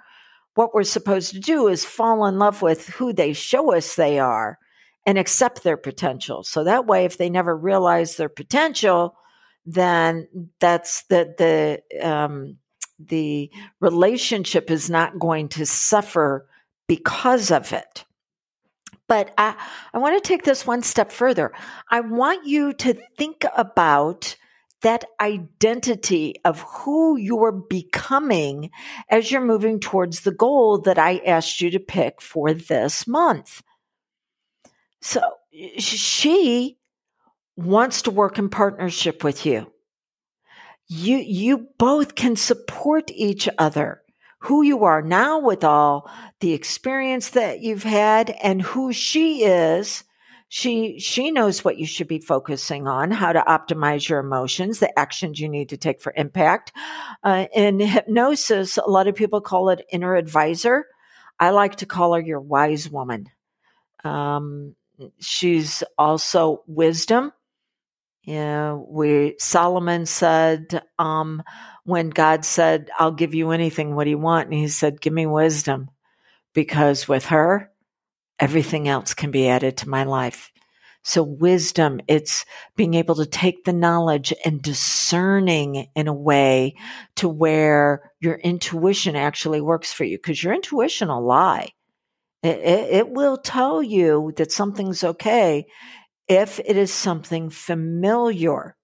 What 0.54 0.74
we're 0.74 0.82
supposed 0.82 1.32
to 1.32 1.40
do 1.40 1.68
is 1.68 1.84
fall 1.84 2.26
in 2.26 2.38
love 2.38 2.62
with 2.62 2.88
who 2.88 3.12
they 3.12 3.32
show 3.32 3.72
us 3.72 3.94
they 3.94 4.18
are 4.18 4.58
and 5.06 5.16
accept 5.16 5.62
their 5.62 5.76
potential. 5.76 6.42
So 6.42 6.64
that 6.64 6.86
way, 6.86 7.04
if 7.04 7.16
they 7.16 7.30
never 7.30 7.56
realize 7.56 8.16
their 8.16 8.28
potential, 8.28 9.16
then 9.64 10.28
that's 10.58 11.04
the 11.04 11.32
the 11.38 12.06
um, 12.06 12.56
the 12.98 13.50
relationship 13.80 14.70
is 14.70 14.90
not 14.90 15.18
going 15.18 15.48
to 15.50 15.66
suffer 15.66 16.46
because 16.86 17.50
of 17.50 17.72
it. 17.72 18.04
But 19.06 19.32
I, 19.38 19.54
I 19.94 19.98
want 19.98 20.22
to 20.22 20.26
take 20.26 20.44
this 20.44 20.66
one 20.66 20.82
step 20.82 21.10
further. 21.10 21.52
I 21.90 22.00
want 22.00 22.46
you 22.46 22.72
to 22.74 22.94
think 23.16 23.44
about 23.56 24.36
that 24.82 25.04
identity 25.20 26.36
of 26.44 26.60
who 26.60 27.16
you're 27.16 27.52
becoming 27.52 28.70
as 29.10 29.30
you're 29.30 29.40
moving 29.40 29.80
towards 29.80 30.20
the 30.20 30.30
goal 30.30 30.78
that 30.78 30.98
I 30.98 31.18
asked 31.18 31.60
you 31.60 31.70
to 31.70 31.80
pick 31.80 32.20
for 32.20 32.52
this 32.52 33.06
month. 33.06 33.62
So 35.00 35.20
she 35.78 36.78
wants 37.56 38.02
to 38.02 38.10
work 38.12 38.38
in 38.38 38.48
partnership 38.48 39.24
with 39.24 39.44
you 39.44 39.72
you 40.88 41.18
you 41.18 41.68
both 41.78 42.14
can 42.14 42.36
support 42.36 43.10
each 43.10 43.48
other 43.58 44.02
who 44.40 44.62
you 44.62 44.84
are 44.84 45.02
now 45.02 45.40
with 45.40 45.64
all 45.64 46.10
the 46.40 46.52
experience 46.52 47.30
that 47.30 47.60
you've 47.60 47.82
had 47.82 48.30
and 48.30 48.62
who 48.62 48.92
she 48.92 49.44
is. 49.44 50.04
She 50.48 50.98
she 50.98 51.30
knows 51.30 51.62
what 51.62 51.76
you 51.76 51.84
should 51.84 52.08
be 52.08 52.20
focusing 52.20 52.86
on 52.86 53.10
how 53.10 53.32
to 53.32 53.40
optimize 53.40 54.08
your 54.08 54.18
emotions 54.20 54.78
the 54.78 54.98
actions 54.98 55.38
you 55.38 55.48
need 55.48 55.70
to 55.70 55.76
take 55.76 56.00
for 56.00 56.12
impact. 56.16 56.72
Uh, 57.22 57.46
in 57.54 57.80
hypnosis 57.80 58.78
a 58.78 58.88
lot 58.88 59.08
of 59.08 59.14
people 59.14 59.42
call 59.42 59.68
it 59.68 59.84
inner 59.92 60.14
advisor. 60.14 60.86
I 61.38 61.50
like 61.50 61.76
to 61.76 61.86
call 61.86 62.14
her 62.14 62.20
your 62.20 62.40
wise 62.40 62.88
woman. 62.88 63.28
Um, 64.04 64.74
she's 65.20 65.82
also 65.98 66.62
wisdom 66.66 67.32
yeah, 68.28 68.74
we 68.74 69.36
Solomon 69.38 70.04
said, 70.04 70.82
um, 70.98 71.42
when 71.84 72.10
God 72.10 72.44
said, 72.44 72.90
I'll 72.98 73.10
give 73.10 73.34
you 73.34 73.52
anything, 73.52 73.94
what 73.94 74.04
do 74.04 74.10
you 74.10 74.18
want? 74.18 74.50
And 74.50 74.54
he 74.54 74.68
said, 74.68 75.00
Give 75.00 75.14
me 75.14 75.24
wisdom. 75.24 75.90
Because 76.52 77.08
with 77.08 77.24
her, 77.26 77.70
everything 78.38 78.86
else 78.86 79.14
can 79.14 79.30
be 79.30 79.48
added 79.48 79.78
to 79.78 79.88
my 79.88 80.04
life. 80.04 80.52
So 81.02 81.22
wisdom, 81.22 82.00
it's 82.06 82.44
being 82.76 82.92
able 82.92 83.14
to 83.14 83.24
take 83.24 83.64
the 83.64 83.72
knowledge 83.72 84.34
and 84.44 84.60
discerning 84.60 85.86
in 85.94 86.06
a 86.06 86.12
way 86.12 86.74
to 87.16 87.30
where 87.30 88.12
your 88.20 88.34
intuition 88.34 89.16
actually 89.16 89.62
works 89.62 89.90
for 89.90 90.04
you. 90.04 90.18
Because 90.18 90.42
your 90.42 90.52
intuition 90.52 91.08
will 91.08 91.24
lie. 91.24 91.70
It, 92.42 92.58
it, 92.58 92.94
it, 92.94 93.08
will 93.08 93.38
tell 93.38 93.82
you 93.82 94.34
that 94.36 94.52
something's 94.52 95.02
okay 95.02 95.64
if 96.28 96.60
it 96.60 96.76
is 96.76 96.92
something 96.92 97.50
familiar. 97.50 98.76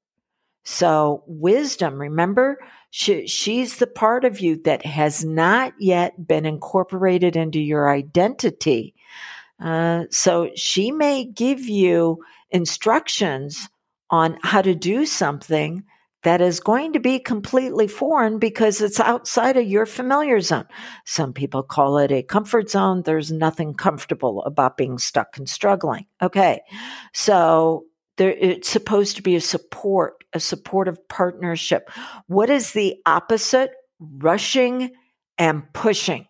So 0.65 1.23
wisdom, 1.27 2.01
remember, 2.01 2.59
she, 2.91 3.27
she's 3.27 3.77
the 3.77 3.87
part 3.87 4.25
of 4.25 4.41
you 4.41 4.61
that 4.63 4.87
has 4.87 5.25
not 5.25 5.75
yet 5.79 6.27
been 6.27 6.47
incorporated 6.47 7.37
into 7.37 7.61
your 7.61 7.91
identity. 7.91 8.95
Uh, 9.61 10.05
so 10.11 10.51
she 10.55 10.91
may 10.91 11.25
give 11.25 11.61
you 11.61 12.25
instructions 12.51 13.69
on 14.11 14.39
how 14.43 14.63
to 14.63 14.75
do 14.75 15.05
something 15.05 15.85
that 16.25 16.41
is 16.41 16.59
going 16.59 16.95
to 16.95 17.01
be 17.01 17.19
completely 17.19 17.87
foreign 17.87 18.39
because 18.39 18.81
it's 18.81 18.99
outside 18.99 19.57
of 19.57 19.67
your 19.67 19.87
familiar 19.87 20.41
zone. 20.41 20.67
Some 21.05 21.33
people 21.35 21.63
call 21.63 21.99
it 21.99 22.11
a 22.11 22.23
comfort 22.23 22.71
zone. 22.71 23.03
There's 23.03 23.31
nothing 23.31 23.75
comfortable 23.75 24.43
about 24.45 24.79
being 24.79 24.99
stuck 24.99 25.37
and 25.37 25.49
struggling. 25.49 26.07
Okay. 26.23 26.63
So 27.13 27.85
there, 28.17 28.31
it's 28.31 28.69
supposed 28.69 29.17
to 29.17 29.23
be 29.23 29.37
a 29.37 29.41
support, 29.41 30.25
a 30.33 30.41
supportive 30.41 31.07
partnership. 31.09 31.91
What 32.27 32.49
is 32.49 32.73
the 32.73 32.97
opposite? 33.05 33.73
Rushing 34.01 34.93
and 35.37 35.71
pushing. 35.75 36.27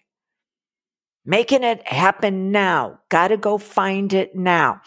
Making 1.24 1.62
it 1.62 1.86
happen 1.86 2.50
now. 2.50 2.98
Got 3.10 3.28
to 3.28 3.36
go 3.36 3.58
find 3.58 4.12
it 4.12 4.34
now, 4.34 4.80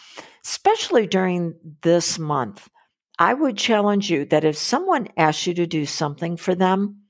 especially 0.44 1.06
during 1.06 1.54
this 1.82 2.18
month 2.18 2.68
I 3.18 3.34
would 3.34 3.56
challenge 3.56 4.10
you 4.10 4.24
that 4.26 4.44
if 4.44 4.56
someone 4.56 5.08
asks 5.16 5.46
you 5.46 5.54
to 5.54 5.66
do 5.66 5.86
something 5.86 6.36
for 6.36 6.54
them, 6.54 7.02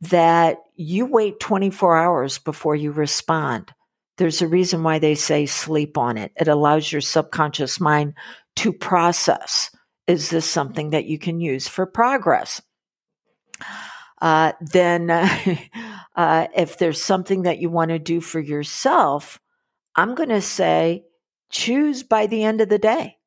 that 0.00 0.58
you 0.74 1.06
wait 1.06 1.40
24 1.40 1.96
hours 1.96 2.38
before 2.38 2.76
you 2.76 2.92
respond. 2.92 3.72
There's 4.16 4.42
a 4.42 4.48
reason 4.48 4.82
why 4.82 4.98
they 4.98 5.14
say 5.14 5.46
sleep 5.46 5.96
on 5.96 6.18
it. 6.18 6.32
It 6.36 6.48
allows 6.48 6.90
your 6.90 7.00
subconscious 7.00 7.80
mind 7.80 8.14
to 8.56 8.72
process 8.72 9.70
is 10.08 10.30
this 10.30 10.50
something 10.50 10.90
that 10.90 11.04
you 11.04 11.18
can 11.18 11.38
use 11.38 11.68
for 11.68 11.86
progress? 11.86 12.62
Uh, 14.20 14.52
then, 14.60 15.10
uh, 16.16 16.46
if 16.56 16.78
there's 16.78 17.00
something 17.00 17.42
that 17.42 17.58
you 17.58 17.70
want 17.70 17.90
to 17.90 17.98
do 17.98 18.20
for 18.20 18.40
yourself, 18.40 19.38
I'm 19.94 20.14
going 20.14 20.30
to 20.30 20.40
say 20.40 21.04
choose 21.50 22.02
by 22.02 22.26
the 22.26 22.42
end 22.42 22.62
of 22.62 22.70
the 22.70 22.78
day. 22.78 23.17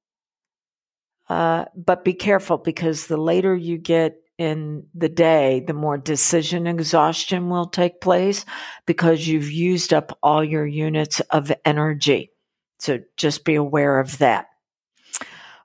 Uh, 1.32 1.64
but 1.78 2.04
be 2.04 2.14
careful 2.14 2.58
because 2.58 3.08
the 3.08 3.16
later 3.16 3.56
you 3.56 3.78
get 3.78 4.18
in 4.38 4.86
the 4.94 5.08
day, 5.08 5.64
the 5.66 5.74
more 5.74 5.98
decision 5.98 6.68
exhaustion 6.68 7.50
will 7.50 7.68
take 7.68 8.02
place 8.02 8.44
because 8.86 9.26
you've 9.26 9.50
used 9.50 9.94
up 9.94 10.20
all 10.22 10.44
your 10.44 10.66
units 10.66 11.22
of 11.30 11.50
energy. 11.64 12.32
So 12.80 13.00
just 13.16 13.46
be 13.46 13.56
aware 13.56 14.02
of 14.02 14.18
that. 14.18 14.48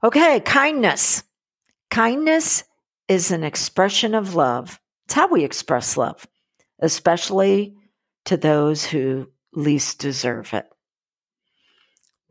Okay, 0.04 0.38
kindness. 0.38 1.24
Kindness 1.90 2.62
is 3.08 3.32
an 3.32 3.42
expression 3.42 4.14
of 4.14 4.36
love. 4.36 4.78
It's 5.06 5.14
how 5.14 5.26
we 5.26 5.42
express 5.42 5.96
love, 5.96 6.28
especially 6.78 7.74
to 8.26 8.36
those 8.36 8.84
who 8.84 9.28
least 9.52 9.98
deserve 9.98 10.54
it. 10.54 10.68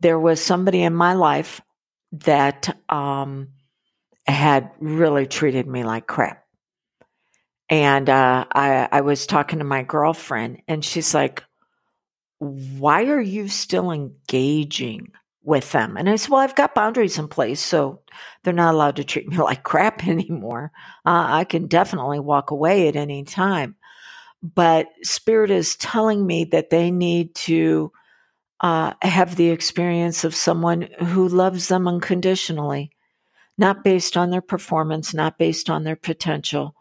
There 0.00 0.18
was 0.18 0.42
somebody 0.42 0.82
in 0.82 0.94
my 0.94 1.12
life 1.12 1.60
that 2.12 2.76
um, 2.88 3.48
had 4.26 4.70
really 4.80 5.26
treated 5.26 5.66
me 5.66 5.84
like 5.84 6.06
crap. 6.06 6.44
And 7.68 8.08
uh, 8.08 8.46
I, 8.52 8.88
I 8.92 9.00
was 9.00 9.26
talking 9.26 9.58
to 9.58 9.64
my 9.64 9.82
girlfriend, 9.82 10.62
and 10.68 10.84
she's 10.84 11.14
like, 11.14 11.42
Why 12.38 13.04
are 13.06 13.20
you 13.20 13.48
still 13.48 13.90
engaging 13.90 15.12
with 15.42 15.72
them? 15.72 15.96
And 15.96 16.08
I 16.08 16.16
said, 16.16 16.30
Well, 16.30 16.40
I've 16.40 16.54
got 16.54 16.76
boundaries 16.76 17.18
in 17.18 17.26
place, 17.26 17.60
so 17.60 18.02
they're 18.42 18.52
not 18.52 18.74
allowed 18.74 18.96
to 18.96 19.04
treat 19.04 19.28
me 19.28 19.36
like 19.38 19.64
crap 19.64 20.06
anymore. 20.06 20.70
Uh, 21.04 21.26
I 21.28 21.44
can 21.44 21.66
definitely 21.66 22.20
walk 22.20 22.52
away 22.52 22.86
at 22.86 22.96
any 22.96 23.24
time. 23.24 23.74
But 24.42 24.88
Spirit 25.02 25.50
is 25.50 25.74
telling 25.76 26.24
me 26.24 26.44
that 26.44 26.70
they 26.70 26.92
need 26.92 27.34
to 27.34 27.90
uh, 28.60 28.94
have 29.02 29.36
the 29.36 29.50
experience 29.50 30.24
of 30.24 30.34
someone 30.34 30.88
who 30.98 31.28
loves 31.28 31.68
them 31.68 31.86
unconditionally 31.86 32.90
not 33.58 33.84
based 33.84 34.16
on 34.16 34.30
their 34.30 34.42
performance, 34.42 35.14
not 35.14 35.38
based 35.38 35.70
on 35.70 35.84
their 35.84 35.96
potential, 35.96 36.74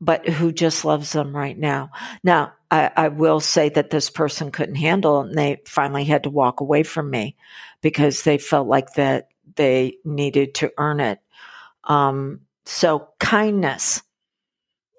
but 0.00 0.26
who 0.28 0.52
just 0.52 0.84
loves 0.84 1.12
them 1.12 1.34
right 1.36 1.58
now. 1.58 1.90
Now, 2.22 2.52
I, 2.70 2.90
I, 2.96 3.08
will 3.08 3.40
say 3.40 3.68
that 3.70 3.90
this 3.90 4.10
person 4.10 4.50
couldn't 4.50 4.76
handle 4.76 5.20
it 5.20 5.28
and 5.28 5.38
they 5.38 5.60
finally 5.66 6.04
had 6.04 6.24
to 6.24 6.30
walk 6.30 6.60
away 6.60 6.82
from 6.82 7.10
me 7.10 7.36
because 7.82 8.22
they 8.22 8.38
felt 8.38 8.68
like 8.68 8.94
that 8.94 9.28
they 9.56 9.96
needed 10.04 10.54
to 10.56 10.72
earn 10.78 11.00
it. 11.00 11.18
Um, 11.84 12.42
so 12.66 13.08
kindness 13.18 14.02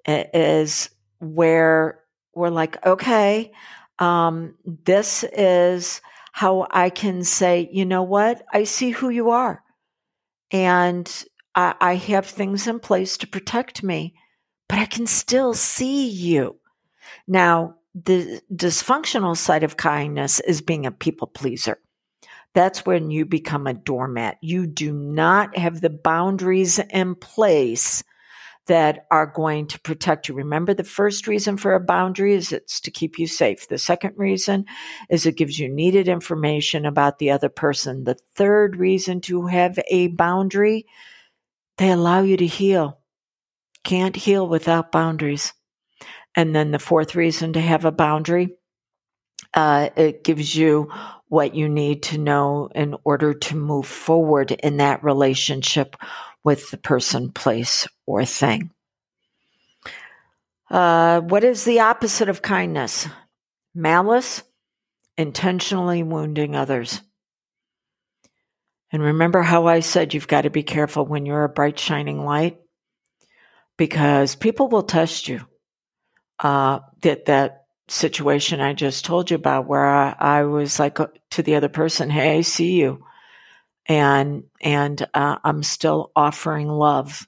is 0.08 0.90
where 1.20 2.00
we're 2.34 2.50
like, 2.50 2.84
okay, 2.86 3.52
um, 4.00 4.56
this 4.66 5.24
is 5.24 6.02
how 6.32 6.68
I 6.72 6.90
can 6.90 7.24
say, 7.24 7.70
you 7.72 7.86
know 7.86 8.04
what? 8.04 8.44
I 8.54 8.64
see 8.64 8.92
who 8.92 9.10
you 9.10 9.32
are 9.32 9.64
and 10.52 11.26
I, 11.56 11.76
I 11.80 11.96
have 11.96 12.26
things 12.26 12.68
in 12.68 12.80
place 12.80 13.18
to 13.18 13.28
protect 13.28 13.84
me, 13.84 14.16
but 14.68 14.80
I 14.80 14.86
can 14.86 15.08
still 15.08 15.54
see 15.54 16.08
you. 16.08 16.60
Now, 17.28 17.76
the 17.96 18.42
dysfunctional 18.54 19.36
side 19.36 19.64
of 19.64 19.78
kindness 19.78 20.40
is 20.42 20.62
being 20.62 20.86
a 20.86 20.92
people 20.92 21.28
pleaser. 21.28 21.80
That's 22.54 22.86
when 22.86 23.12
you 23.12 23.26
become 23.26 23.68
a 23.68 23.74
doormat. 23.74 24.38
You 24.42 24.66
do 24.66 24.92
not 24.92 25.58
have 25.58 25.82
the 25.82 25.90
boundaries 25.90 26.80
in 26.80 27.16
place 27.16 28.04
that 28.70 29.08
are 29.10 29.26
going 29.26 29.66
to 29.66 29.80
protect 29.80 30.30
you. 30.30 30.36
Remember, 30.36 30.76
the 30.76 30.84
first 30.84 31.26
reason 31.26 31.58
for 31.58 31.74
a 31.74 31.80
boundary 31.80 32.36
is 32.36 32.52
it's 32.52 32.80
to 32.82 32.92
keep 32.92 33.18
you 33.18 33.26
safe. 33.26 33.68
The 33.68 33.80
second 33.80 34.14
reason 34.16 34.66
is 35.10 35.26
it 35.26 35.38
gives 35.38 35.58
you 35.58 35.68
needed 35.68 36.08
information 36.08 36.86
about 36.86 37.18
the 37.18 37.32
other 37.32 37.50
person. 37.50 38.04
The 38.04 38.20
third 38.36 38.76
reason 38.76 39.22
to 39.22 39.48
have 39.48 39.80
a 39.90 40.10
boundary, 40.10 40.86
they 41.80 41.90
allow 41.90 42.22
you 42.22 42.38
to 42.38 42.46
heal. 42.46 43.00
Can't 43.84 44.16
heal 44.16 44.48
without 44.48 44.92
boundaries. 44.92 45.52
And 46.36 46.56
then 46.56 46.70
the 46.70 46.78
fourth 46.78 47.16
reason 47.16 47.54
to 47.54 47.62
have 47.62 47.86
a 47.86 47.92
boundary, 47.92 48.56
uh, 49.56 49.90
it 49.96 50.24
gives 50.24 50.56
you 50.56 50.92
what 51.28 51.56
you 51.56 51.68
need 51.68 52.04
to 52.04 52.20
know 52.20 52.70
in 52.76 52.96
order 53.04 53.34
to 53.34 53.56
move 53.56 53.88
forward 53.88 54.52
in 54.52 54.78
that 54.78 55.04
relationship 55.04 55.96
with 56.44 56.72
the 56.72 56.78
person, 56.78 57.32
place, 57.32 57.88
or 58.06 58.26
thing. 58.26 58.72
Uh, 60.70 61.22
what 61.22 61.44
is 61.44 61.64
the 61.64 61.80
opposite 61.80 62.30
of 62.30 62.42
kindness? 62.42 63.08
Malice, 63.74 64.44
intentionally 65.18 66.04
wounding 66.04 66.56
others. 66.56 67.02
And 68.92 69.04
remember 69.04 69.42
how 69.42 69.68
I 69.68 69.82
said 69.82 70.14
you've 70.14 70.28
got 70.28 70.42
to 70.42 70.50
be 70.50 70.64
careful 70.64 71.06
when 71.06 71.26
you're 71.26 71.44
a 71.44 71.50
bright, 71.50 71.78
shining 71.78 72.24
light? 72.24 72.60
Because 73.78 74.36
people 74.36 74.68
will 74.68 74.84
test 74.84 75.28
you. 75.28 75.42
Uh, 76.40 76.80
that, 77.02 77.26
that 77.26 77.66
situation 77.90 78.62
I 78.62 78.74
just 78.74 79.04
told 79.04 79.30
you 79.30 79.36
about 79.36 79.68
where 79.68 79.86
I, 79.86 80.16
I 80.18 80.44
was 80.44 80.80
like 80.80 81.00
uh, 81.00 81.08
to 81.32 81.44
the 81.44 81.56
other 81.56 81.70
person, 81.70 82.10
Hey, 82.10 82.38
I 82.38 82.42
see 82.42 82.74
you 82.74 83.04
and 83.90 84.44
and 84.62 85.06
uh, 85.16 85.40
I'm 85.44 85.64
still 85.64 86.12
offering 86.16 86.70
love. 86.70 87.28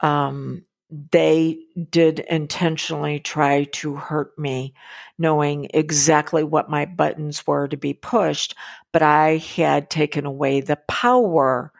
Um, 0.00 0.64
they 1.10 1.58
did 1.90 2.20
intentionally 2.20 3.18
try 3.18 3.64
to 3.64 3.96
hurt 3.96 4.38
me, 4.38 4.74
knowing 5.18 5.68
exactly 5.74 6.44
what 6.44 6.70
my 6.70 6.84
buttons 6.84 7.44
were 7.46 7.66
to 7.68 7.76
be 7.76 7.92
pushed, 7.94 8.54
but 8.92 9.02
I 9.02 9.38
had 9.38 9.90
taken 9.90 10.24
away 10.24 10.60
the 10.60 10.78
power 10.88 11.72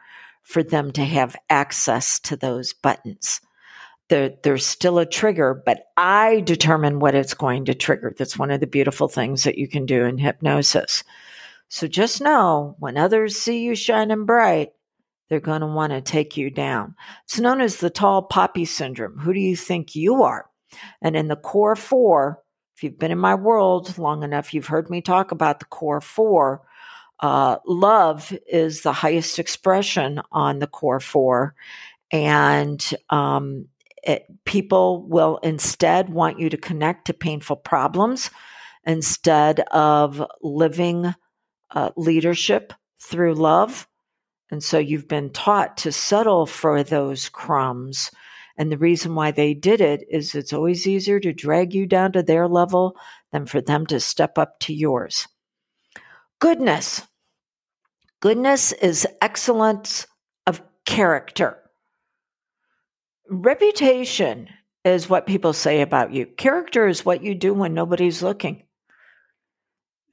for 0.42 0.62
them 0.62 0.90
to 0.92 1.04
have 1.04 1.36
access 1.48 2.18
to 2.20 2.36
those 2.36 2.72
buttons. 2.72 3.40
There, 4.08 4.32
there's 4.42 4.66
still 4.66 4.98
a 4.98 5.06
trigger, 5.06 5.54
but 5.54 5.86
I 5.96 6.40
determine 6.40 6.98
what 6.98 7.14
it's 7.14 7.34
going 7.34 7.66
to 7.66 7.74
trigger. 7.74 8.14
That's 8.18 8.38
one 8.38 8.50
of 8.50 8.60
the 8.60 8.66
beautiful 8.66 9.08
things 9.08 9.44
that 9.44 9.58
you 9.58 9.68
can 9.68 9.86
do 9.86 10.04
in 10.04 10.18
hypnosis. 10.18 11.04
So 11.74 11.88
just 11.88 12.20
know 12.20 12.76
when 12.78 12.96
others 12.96 13.36
see 13.36 13.64
you 13.64 13.74
shining 13.74 14.26
bright, 14.26 14.70
they're 15.28 15.40
going 15.40 15.62
to 15.62 15.66
want 15.66 15.92
to 15.92 16.00
take 16.00 16.36
you 16.36 16.48
down. 16.48 16.94
It's 17.24 17.40
known 17.40 17.60
as 17.60 17.78
the 17.78 17.90
tall 17.90 18.22
poppy 18.22 18.64
syndrome. 18.64 19.18
Who 19.18 19.34
do 19.34 19.40
you 19.40 19.56
think 19.56 19.96
you 19.96 20.22
are? 20.22 20.48
And 21.02 21.16
in 21.16 21.26
the 21.26 21.34
core 21.34 21.74
four, 21.74 22.40
if 22.76 22.84
you've 22.84 22.96
been 22.96 23.10
in 23.10 23.18
my 23.18 23.34
world 23.34 23.98
long 23.98 24.22
enough, 24.22 24.54
you've 24.54 24.68
heard 24.68 24.88
me 24.88 25.00
talk 25.00 25.32
about 25.32 25.58
the 25.58 25.64
core 25.64 26.00
four. 26.00 26.62
Uh, 27.18 27.56
love 27.66 28.32
is 28.46 28.82
the 28.82 28.92
highest 28.92 29.40
expression 29.40 30.22
on 30.30 30.60
the 30.60 30.68
core 30.68 31.00
four. 31.00 31.56
And 32.12 32.88
um, 33.10 33.66
it, 34.04 34.26
people 34.44 35.08
will 35.08 35.38
instead 35.38 36.08
want 36.08 36.38
you 36.38 36.50
to 36.50 36.56
connect 36.56 37.08
to 37.08 37.14
painful 37.14 37.56
problems 37.56 38.30
instead 38.86 39.58
of 39.72 40.24
living 40.40 41.16
uh, 41.74 41.90
leadership 41.96 42.72
through 43.00 43.34
love. 43.34 43.86
And 44.50 44.62
so 44.62 44.78
you've 44.78 45.08
been 45.08 45.30
taught 45.30 45.76
to 45.78 45.92
settle 45.92 46.46
for 46.46 46.82
those 46.82 47.28
crumbs. 47.28 48.10
And 48.56 48.70
the 48.70 48.78
reason 48.78 49.14
why 49.14 49.32
they 49.32 49.52
did 49.52 49.80
it 49.80 50.04
is 50.08 50.34
it's 50.34 50.52
always 50.52 50.86
easier 50.86 51.18
to 51.20 51.32
drag 51.32 51.74
you 51.74 51.86
down 51.86 52.12
to 52.12 52.22
their 52.22 52.46
level 52.46 52.96
than 53.32 53.46
for 53.46 53.60
them 53.60 53.84
to 53.86 53.98
step 53.98 54.38
up 54.38 54.60
to 54.60 54.74
yours. 54.74 55.26
Goodness. 56.38 57.02
Goodness 58.20 58.72
is 58.72 59.06
excellence 59.20 60.06
of 60.46 60.62
character. 60.86 61.58
Reputation 63.28 64.48
is 64.84 65.08
what 65.08 65.26
people 65.26 65.52
say 65.52 65.80
about 65.80 66.12
you. 66.12 66.26
Character 66.26 66.86
is 66.86 67.04
what 67.04 67.22
you 67.22 67.34
do 67.34 67.54
when 67.54 67.74
nobody's 67.74 68.22
looking. 68.22 68.63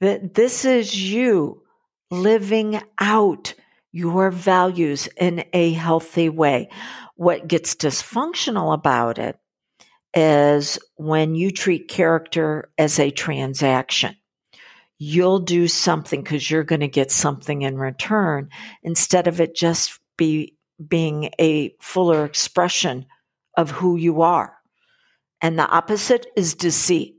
That 0.02 0.34
this 0.34 0.64
is 0.64 1.00
you 1.00 1.62
living 2.10 2.82
out 2.98 3.54
your 3.92 4.32
values 4.32 5.08
in 5.16 5.44
a 5.52 5.74
healthy 5.74 6.28
way. 6.28 6.70
What 7.14 7.46
gets 7.46 7.76
dysfunctional 7.76 8.74
about 8.74 9.20
it 9.20 9.38
is 10.12 10.80
when 10.96 11.36
you 11.36 11.52
treat 11.52 11.86
character 11.86 12.72
as 12.76 12.98
a 12.98 13.12
transaction. 13.12 14.16
You'll 14.98 15.38
do 15.38 15.68
something 15.68 16.20
because 16.20 16.50
you're 16.50 16.64
going 16.64 16.80
to 16.80 16.88
get 16.88 17.12
something 17.12 17.62
in 17.62 17.78
return 17.78 18.48
instead 18.82 19.28
of 19.28 19.40
it 19.40 19.54
just 19.54 20.00
be 20.18 20.56
being 20.84 21.30
a 21.40 21.76
fuller 21.80 22.24
expression 22.24 23.06
of 23.56 23.70
who 23.70 23.94
you 23.94 24.22
are. 24.22 24.56
And 25.40 25.56
the 25.56 25.68
opposite 25.68 26.26
is 26.36 26.56
deceit 26.56 27.11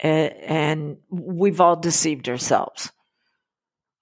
and 0.00 0.98
we've 1.10 1.60
all 1.60 1.76
deceived 1.76 2.28
ourselves. 2.28 2.92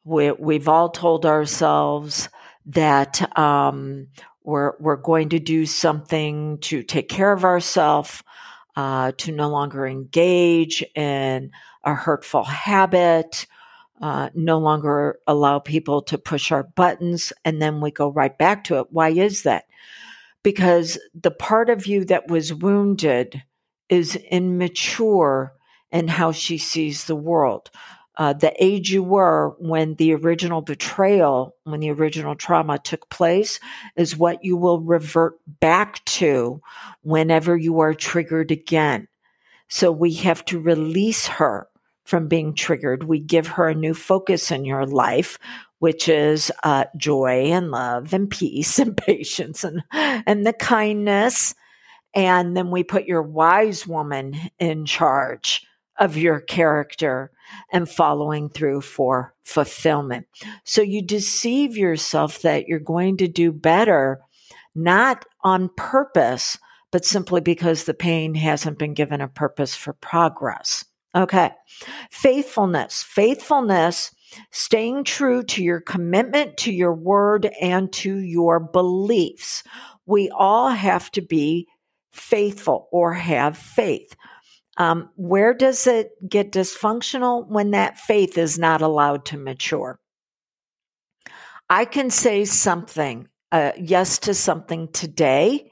We, 0.05 0.33
we've 0.33 0.69
all 0.69 0.91
told 0.91 1.25
ourselves 1.25 2.29
that 2.67 3.39
um, 3.39 4.09
we're, 4.43 4.73
we're 4.79 4.97
going 4.97 5.31
to 5.31 5.39
do 5.39 5.67
something 5.67 6.59
to 6.59 6.83
take 6.83 7.09
care 7.09 7.33
of 7.33 7.45
ourselves, 7.45 8.23
uh, 8.77 9.13
to 9.19 9.33
no 9.33 9.49
longer 9.49 9.87
engage 9.87 10.83
in 10.95 11.53
a 11.85 11.95
hurtful 11.95 12.45
habit, 12.45 13.47
uh, 14.01 14.31
no 14.35 14.59
longer 14.59 15.19
allow 15.27 15.59
people 15.59 16.03
to 16.03 16.19
push 16.19 16.51
our 16.51 16.65
buttons, 16.65 17.33
and 17.45 17.63
then 17.63 17.81
we 17.81 17.91
go 17.91 18.09
right 18.09 18.37
back 18.37 18.65
to 18.65 18.79
it. 18.81 18.89
Why 18.91 19.11
is 19.11 19.45
that? 19.45 19.65
Because 20.43 20.99
the 21.15 21.31
part 21.31 21.71
of 21.71 21.87
you 21.87 22.05
that 22.07 22.29
was 22.29 22.53
wounded 22.53 23.43
is 23.89 24.17
immature 24.17 25.55
in 25.95 26.09
how 26.09 26.33
she 26.33 26.59
sees 26.59 27.05
the 27.05 27.17
world. 27.17 27.71
Uh, 28.17 28.33
the 28.33 28.53
age 28.63 28.91
you 28.91 29.03
were 29.03 29.55
when 29.59 29.95
the 29.95 30.15
original 30.15 30.61
betrayal, 30.61 31.57
when 31.65 31.81
the 31.81 31.91
original 31.91 32.35
trauma 32.35 32.79
took 32.79 33.09
place, 33.11 33.59
is 33.97 34.17
what 34.17 34.45
you 34.45 34.57
will 34.57 34.81
revert 34.81 35.35
back 35.61 36.05
to 36.05 36.61
whenever 37.03 37.57
you 37.57 37.81
are 37.81 37.95
triggered 37.95 38.51
again. 38.51 39.09
So 39.69 39.91
we 39.91 40.15
have 40.15 40.45
to 40.47 40.61
release 40.61 41.27
her 41.27 41.69
from 42.05 42.29
being 42.29 42.55
triggered. 42.55 43.05
We 43.05 43.19
give 43.19 43.47
her 43.49 43.69
a 43.69 43.75
new 43.75 43.95
focus 43.95 44.51
in 44.51 44.65
your 44.65 44.87
life, 44.87 45.39
which 45.79 46.09
is 46.09 46.53
uh, 46.63 46.85
joy 46.97 47.51
and 47.51 47.71
love 47.71 48.13
and 48.13 48.31
peace 48.31 48.79
and 48.81 48.97
patience 48.97 49.65
and, 49.65 49.83
and 49.93 50.47
the 50.47 50.53
kindness. 50.53 51.55
And 52.15 52.57
then 52.57 52.71
we 52.71 52.85
put 52.85 53.07
your 53.07 53.23
wise 53.23 53.87
woman 53.87 54.37
in 54.61 54.87
charge 54.87 55.67
of 55.99 56.17
your 56.17 56.41
character 56.41 57.31
and 57.73 57.89
following 57.89 58.49
through 58.49 58.81
for 58.81 59.35
fulfillment. 59.45 60.27
So 60.65 60.83
you 60.83 61.03
deceive 61.03 61.77
yourself 61.77 62.43
that 62.43 62.67
you're 62.67 62.81
going 62.81 63.17
to 63.19 63.29
do 63.29 63.53
better, 63.53 64.21
not 64.75 65.25
on 65.43 65.71
purpose, 65.77 66.59
but 66.91 67.05
simply 67.05 67.41
because 67.41 67.85
the 67.85 67.95
pain 67.95 68.35
hasn't 68.35 68.79
been 68.79 68.95
given 68.95 69.21
a 69.21 69.29
purpose 69.29 69.75
for 69.75 69.93
progress. 69.95 70.85
Okay. 71.15 71.51
Faithfulness. 72.11 73.03
Faithfulness, 73.03 74.11
staying 74.51 75.05
true 75.05 75.43
to 75.45 75.63
your 75.63 75.81
commitment 75.81 76.57
to 76.59 76.73
your 76.73 76.95
word 76.95 77.51
and 77.61 77.93
to 77.93 78.19
your 78.19 78.59
beliefs. 78.59 79.63
We 80.07 80.31
all 80.31 80.71
have 80.71 81.11
to 81.13 81.23
be 81.23 81.69
faithful 82.13 82.89
or 82.93 83.13
have 83.13 83.57
faith. 83.57 84.17
Um, 84.77 85.11
where 85.17 85.55
does 85.55 85.87
it 85.87 86.11
get 86.29 86.53
dysfunctional? 86.53 87.47
When 87.47 87.71
that 87.73 87.99
faith 87.99 88.37
is 88.37 88.59
not 88.59 88.83
allowed 88.83 89.25
to 89.27 89.37
mature. 89.37 89.99
I 91.71 91.85
can 91.85 92.11
say 92.11 92.45
something, 92.45 93.29
uh, 93.53 93.73
yes 93.79 94.19
to 94.21 94.35
something 94.35 94.89
today, 94.93 95.71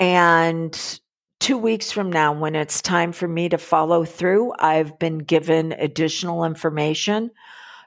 and 0.00 1.00
two 1.40 1.58
weeks 1.58 1.92
from 1.92 2.10
now, 2.10 2.32
when 2.32 2.56
it's 2.56 2.82
time 2.82 3.12
for 3.12 3.28
me 3.28 3.48
to 3.48 3.58
follow 3.58 4.04
through, 4.04 4.52
I've 4.58 4.98
been 4.98 5.18
given 5.18 5.72
additional 5.72 6.44
information 6.44 7.30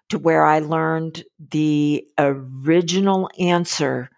to 0.10 0.20
where 0.20 0.46
I 0.46 0.60
learned 0.60 1.24
the 1.52 2.06
original 2.18 3.30
answer 3.40 4.10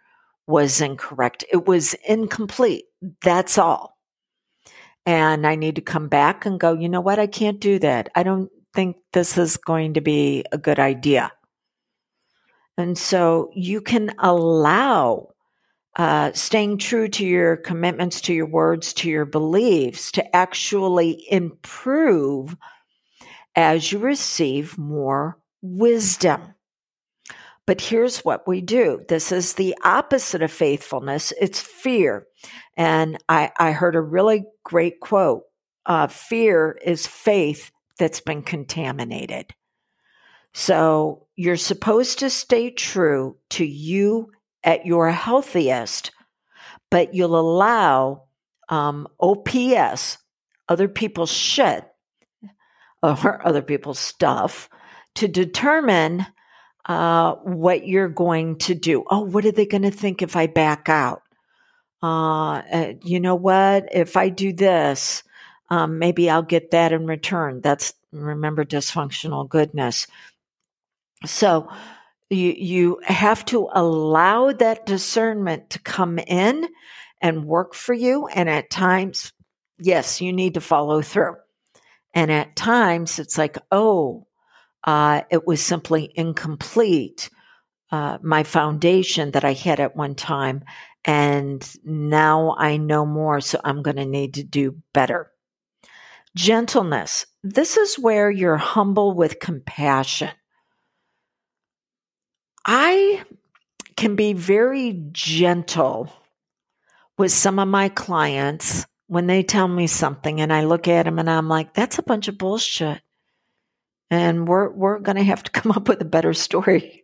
was 0.46 0.82
incorrect. 0.82 1.44
It 1.52 1.68
was 1.68 1.96
incomplete. 2.08 2.86
That's 3.22 3.58
all. 3.58 3.99
And 5.06 5.47
I 5.47 5.56
need 5.56 5.76
to 5.76 5.82
come 5.82 6.08
back 6.08 6.45
and 6.45 6.60
go, 6.60 6.74
you 6.74 6.89
know 6.89 7.02
what? 7.02 7.20
I 7.20 7.28
can't 7.28 7.60
do 7.60 7.80
that. 7.80 8.10
I 8.16 8.24
don't 8.24 8.52
think 8.74 8.97
this 9.14 9.38
is 9.38 9.58
going 9.58 9.95
to 9.95 10.02
be 10.02 10.45
a 10.52 10.58
good 10.58 10.80
idea. 10.80 11.32
And 12.78 12.97
so 12.97 13.50
you 13.54 13.82
can 13.82 14.14
allow 14.20 15.30
uh, 15.95 16.32
staying 16.34 16.78
true 16.78 17.10
to 17.10 17.26
your 17.26 17.58
commitments, 17.58 18.22
to 18.22 18.34
your 18.34 18.45
words, 18.45 18.93
to 18.93 19.10
your 19.10 19.26
beliefs, 19.26 20.14
to 20.14 20.36
actually 20.36 21.26
improve 21.30 22.56
as 23.56 23.91
you 23.91 24.00
receive 24.00 24.78
more 24.78 25.38
wisdom. 25.62 26.54
But 27.66 27.82
here's 27.82 28.20
what 28.20 28.47
we 28.47 28.62
do. 28.62 29.04
This 29.10 29.32
is 29.32 29.54
the 29.54 29.76
opposite 29.84 30.41
of 30.41 30.52
faithfulness. 30.52 31.34
It's 31.39 31.60
fear. 31.60 32.26
And 32.78 33.18
I, 33.28 33.52
I 33.58 33.72
heard 33.72 33.96
a 33.96 34.02
really 34.02 34.46
great 34.64 35.00
quote. 35.00 35.44
Uh, 35.86 36.08
fear 36.08 36.78
is 36.84 37.08
faith 37.08 37.72
that's 37.98 38.22
been 38.22 38.42
contaminated. 38.42 39.54
So 40.54 41.28
you're 41.36 41.58
supposed 41.58 42.20
to 42.20 42.30
stay 42.30 42.72
true 42.72 43.38
to 43.52 43.66
you 43.66 44.32
at 44.64 44.86
your 44.86 45.10
healthiest, 45.10 46.12
but 46.90 47.14
you'll 47.14 47.40
allow 47.40 48.24
um, 48.70 49.08
OPS, 49.20 50.18
other 50.68 50.88
people's 50.88 51.32
shit, 51.32 51.86
or 53.04 53.46
other 53.46 53.62
people's 53.62 54.00
stuff, 54.00 54.70
to 55.16 55.28
determine 55.28 56.26
uh, 56.88 57.36
what 57.36 57.88
you're 57.88 58.10
going 58.10 58.58
to 58.58 58.74
do. 58.74 59.04
Oh, 59.10 59.22
what 59.22 59.46
are 59.46 59.52
they 59.52 59.66
going 59.66 59.84
to 59.84 59.92
think 59.92 60.22
if 60.22 60.36
I 60.36 60.48
back 60.48 60.90
out? 60.90 61.22
Uh, 62.02 62.62
uh, 62.72 62.93
you 63.04 63.20
know 63.20 63.36
what? 63.36 63.89
If 63.91 64.16
I 64.16 64.30
do 64.30 64.54
this, 64.54 65.24
um, 65.70 66.00
maybe 66.00 66.30
I'll 66.30 66.41
get 66.41 66.72
that 66.72 66.91
in 66.93 67.06
return. 67.06 67.62
That's 67.62 67.93
remember 68.12 68.66
dysfunctional 68.66 69.47
goodness. 69.47 70.08
So 71.26 71.70
you, 72.30 72.54
you 72.58 73.02
have 73.04 73.43
to 73.45 73.70
allow 73.74 74.52
that 74.54 74.86
discernment 74.86 75.72
to 75.72 75.80
come 75.80 76.20
in 76.20 76.68
and 77.22 77.45
work 77.45 77.74
for 77.74 77.93
you. 77.93 78.28
And 78.28 78.50
at 78.50 78.70
times, 78.70 79.34
yes, 79.78 80.22
you 80.22 80.32
need 80.32 80.54
to 80.54 80.62
follow 80.62 81.02
through. 81.02 81.36
And 82.14 82.32
at 82.32 82.56
times 82.56 83.20
it's 83.20 83.38
like, 83.38 83.58
oh, 83.72 84.26
uh, 84.84 85.22
it 85.30 85.45
was 85.45 85.62
simply 85.62 86.12
incomplete. 86.16 87.30
Uh, 87.91 88.20
my 88.22 88.43
foundation 88.43 89.32
that 89.32 89.43
I 89.43 89.54
had 89.54 89.80
at 89.80 89.95
one 89.95 90.14
time. 90.14 90.64
And 91.06 91.68
now 91.84 92.56
I 92.58 92.78
know 92.78 93.06
more. 93.06 93.41
So 93.41 93.60
I'm 93.64 93.82
going 93.82 93.97
to 93.97 94.06
need 94.06 94.36
to 94.36 94.43
do 94.43 94.82
better. 94.93 95.32
Gentleness. 96.36 97.26
This 97.43 97.78
is 97.78 97.97
where 97.97 98.30
you're 98.30 98.58
humble 98.58 99.14
with 99.14 99.39
compassion. 99.39 100.32
I 102.66 103.24
can 103.95 104.16
be 104.16 104.34
very 104.34 105.02
gentle 105.12 106.12
with 107.18 107.32
some 107.32 107.60
of 107.60 107.68
my 107.68 107.89
clients 107.89 108.86
when 109.08 109.28
they 109.28 109.43
tell 109.43 109.68
me 109.68 109.88
something 109.88 110.39
and 110.39 110.54
I 110.54 110.64
look 110.64 110.88
at 110.88 111.04
them 111.04 111.18
and 111.20 111.30
I'm 111.30 111.50
like, 111.50 111.74
that's 111.74 111.97
a 111.97 112.04
bunch 112.04 112.28
of 112.28 112.38
bullshit. 112.38 113.02
And 114.12 114.47
we're, 114.47 114.70
we're 114.70 115.00
going 115.00 115.18
to 115.18 115.24
have 115.24 115.43
to 115.43 115.52
come 115.60 115.72
up 115.72 115.88
with 115.88 116.02
a 116.02 116.06
better 116.06 116.34
story. 116.34 117.04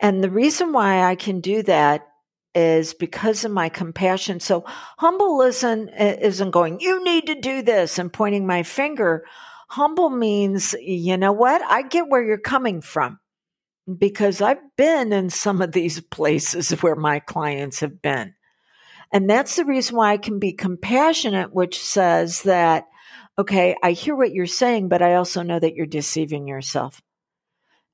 And 0.00 0.22
the 0.22 0.30
reason 0.30 0.72
why 0.72 1.04
I 1.04 1.14
can 1.14 1.40
do 1.40 1.62
that 1.62 2.06
is 2.54 2.94
because 2.94 3.44
of 3.44 3.52
my 3.52 3.68
compassion. 3.68 4.40
So 4.40 4.64
humble 4.98 5.40
isn't, 5.42 5.88
isn't 5.88 6.50
going, 6.50 6.80
you 6.80 7.02
need 7.04 7.26
to 7.26 7.34
do 7.34 7.62
this 7.62 7.98
and 7.98 8.12
pointing 8.12 8.46
my 8.46 8.62
finger. 8.62 9.24
Humble 9.68 10.10
means, 10.10 10.74
you 10.80 11.16
know 11.16 11.32
what? 11.32 11.62
I 11.62 11.82
get 11.82 12.08
where 12.08 12.22
you're 12.22 12.38
coming 12.38 12.80
from 12.80 13.18
because 13.98 14.40
I've 14.40 14.62
been 14.76 15.12
in 15.12 15.30
some 15.30 15.60
of 15.60 15.72
these 15.72 16.00
places 16.00 16.70
where 16.82 16.96
my 16.96 17.18
clients 17.18 17.80
have 17.80 18.00
been. 18.00 18.34
And 19.12 19.28
that's 19.28 19.56
the 19.56 19.64
reason 19.64 19.96
why 19.96 20.12
I 20.12 20.16
can 20.16 20.38
be 20.38 20.52
compassionate, 20.52 21.52
which 21.52 21.78
says 21.82 22.42
that, 22.42 22.86
okay, 23.38 23.76
I 23.82 23.92
hear 23.92 24.16
what 24.16 24.32
you're 24.32 24.46
saying, 24.46 24.88
but 24.88 25.02
I 25.02 25.14
also 25.14 25.42
know 25.42 25.58
that 25.58 25.74
you're 25.74 25.86
deceiving 25.86 26.48
yourself. 26.48 27.02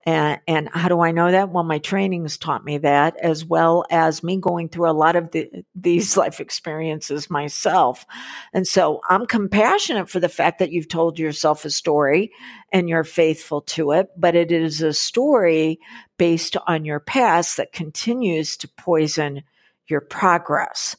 And, 0.07 0.40
and 0.46 0.68
how 0.72 0.88
do 0.88 1.01
I 1.01 1.11
know 1.11 1.30
that? 1.30 1.51
Well, 1.51 1.62
my 1.62 1.78
trainings 1.78 2.38
taught 2.38 2.64
me 2.64 2.78
that, 2.78 3.18
as 3.18 3.44
well 3.44 3.84
as 3.90 4.22
me 4.22 4.38
going 4.38 4.70
through 4.70 4.90
a 4.90 4.92
lot 4.92 5.14
of 5.14 5.30
the, 5.30 5.51
these 5.74 6.16
life 6.16 6.40
experiences 6.40 7.28
myself. 7.28 8.07
And 8.55 8.66
so 8.66 9.03
I'm 9.11 9.26
compassionate 9.26 10.09
for 10.09 10.18
the 10.18 10.30
fact 10.30 10.59
that 10.61 10.72
you've 10.72 10.88
told 10.88 11.18
yourself 11.18 11.66
a 11.66 11.70
story 11.70 12.32
and 12.72 12.88
you're 12.88 13.05
faithful 13.05 13.61
to 13.62 13.92
it, 13.92 14.09
but 14.16 14.34
it 14.34 14.51
is 14.51 14.80
a 14.80 14.94
story 14.94 15.78
based 16.16 16.57
on 16.66 16.86
your 16.86 17.01
past 17.01 17.59
that 17.59 17.72
continues 17.72 18.57
to 18.59 18.68
poison 18.68 19.42
your 19.86 20.01
progress. 20.01 20.96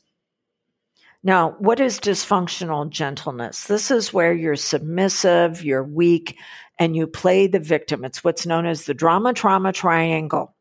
Now, 1.24 1.52
what 1.60 1.80
is 1.80 2.00
dysfunctional 2.00 2.90
gentleness? 2.90 3.66
This 3.66 3.92
is 3.92 4.12
where 4.12 4.34
you're 4.34 4.56
submissive, 4.56 5.64
you're 5.64 5.84
weak, 5.84 6.38
and 6.80 6.96
you 6.96 7.06
play 7.06 7.46
the 7.46 7.60
victim. 7.60 8.04
It's 8.04 8.24
what's 8.24 8.48
known 8.48 8.66
as 8.66 8.86
the 8.86 8.96
drama 8.96 9.34
trauma 9.34 9.72
triangle. 9.72 10.56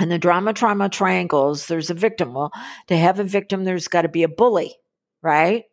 And 0.00 0.10
the 0.10 0.18
drama 0.18 0.54
trauma 0.54 0.88
triangles, 0.88 1.66
there's 1.66 1.90
a 1.90 1.94
victim. 1.94 2.32
Well, 2.32 2.52
to 2.86 2.96
have 2.96 3.20
a 3.20 3.24
victim, 3.24 3.64
there's 3.64 3.88
got 3.88 4.02
to 4.02 4.08
be 4.08 4.22
a 4.22 4.28
bully, 4.28 4.74
right? 5.20 5.64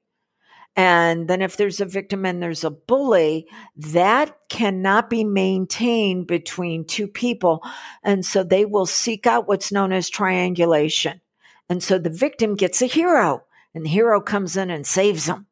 And 0.75 1.27
then 1.29 1.41
if 1.41 1.55
there's 1.55 1.79
a 1.79 1.85
victim 1.85 2.25
and 2.25 2.43
there's 2.43 2.65
a 2.65 2.69
bully, 2.69 3.47
that 3.77 4.35
cannot 4.49 5.09
be 5.09 5.23
maintained 5.23 6.27
between 6.27 6.85
two 6.85 7.07
people. 7.07 7.63
And 8.03 8.25
so 8.25 8.43
they 8.43 8.65
will 8.65 8.85
seek 8.85 9.25
out 9.25 9.47
what's 9.47 9.71
known 9.71 9.93
as 9.93 10.09
triangulation. 10.09 11.21
And 11.69 11.81
so 11.81 11.97
the 11.97 12.09
victim 12.09 12.55
gets 12.55 12.81
a 12.81 12.85
hero 12.85 13.43
and 13.73 13.85
the 13.85 13.89
hero 13.89 14.21
comes 14.21 14.57
in 14.57 14.69
and 14.69 14.85
saves 14.85 15.25
them. 15.25 15.47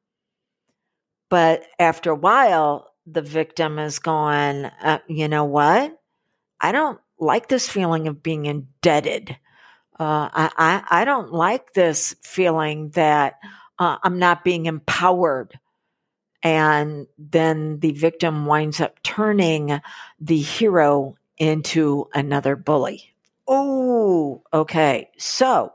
But 1.29 1.63
after 1.77 2.11
a 2.11 2.15
while, 2.15 2.93
the 3.05 3.21
victim 3.21 3.79
is 3.79 3.99
going, 3.99 4.65
uh, 4.65 4.99
you 5.07 5.27
know 5.27 5.45
what? 5.45 5.97
I 6.59 6.71
don't 6.71 6.99
like 7.19 7.47
this 7.47 7.69
feeling 7.69 8.07
of 8.07 8.23
being 8.23 8.45
indebted. 8.45 9.37
Uh, 9.99 10.29
I, 10.31 10.51
I, 10.57 11.01
I 11.01 11.05
don't 11.05 11.33
like 11.33 11.73
this 11.73 12.15
feeling 12.21 12.89
that 12.91 13.35
uh, 13.79 13.97
I'm 14.03 14.19
not 14.19 14.43
being 14.43 14.65
empowered. 14.65 15.59
And 16.43 17.07
then 17.17 17.79
the 17.79 17.91
victim 17.91 18.45
winds 18.45 18.79
up 18.79 19.01
turning 19.03 19.81
the 20.19 20.39
hero 20.39 21.15
into 21.37 22.07
another 22.13 22.55
bully. 22.55 23.13
Oh, 23.47 24.43
okay. 24.53 25.09
So, 25.17 25.73